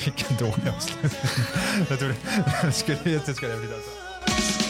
[0.04, 1.12] Vilken dålig avslutning.
[1.88, 4.69] jag tror det skulle, skulle bli det.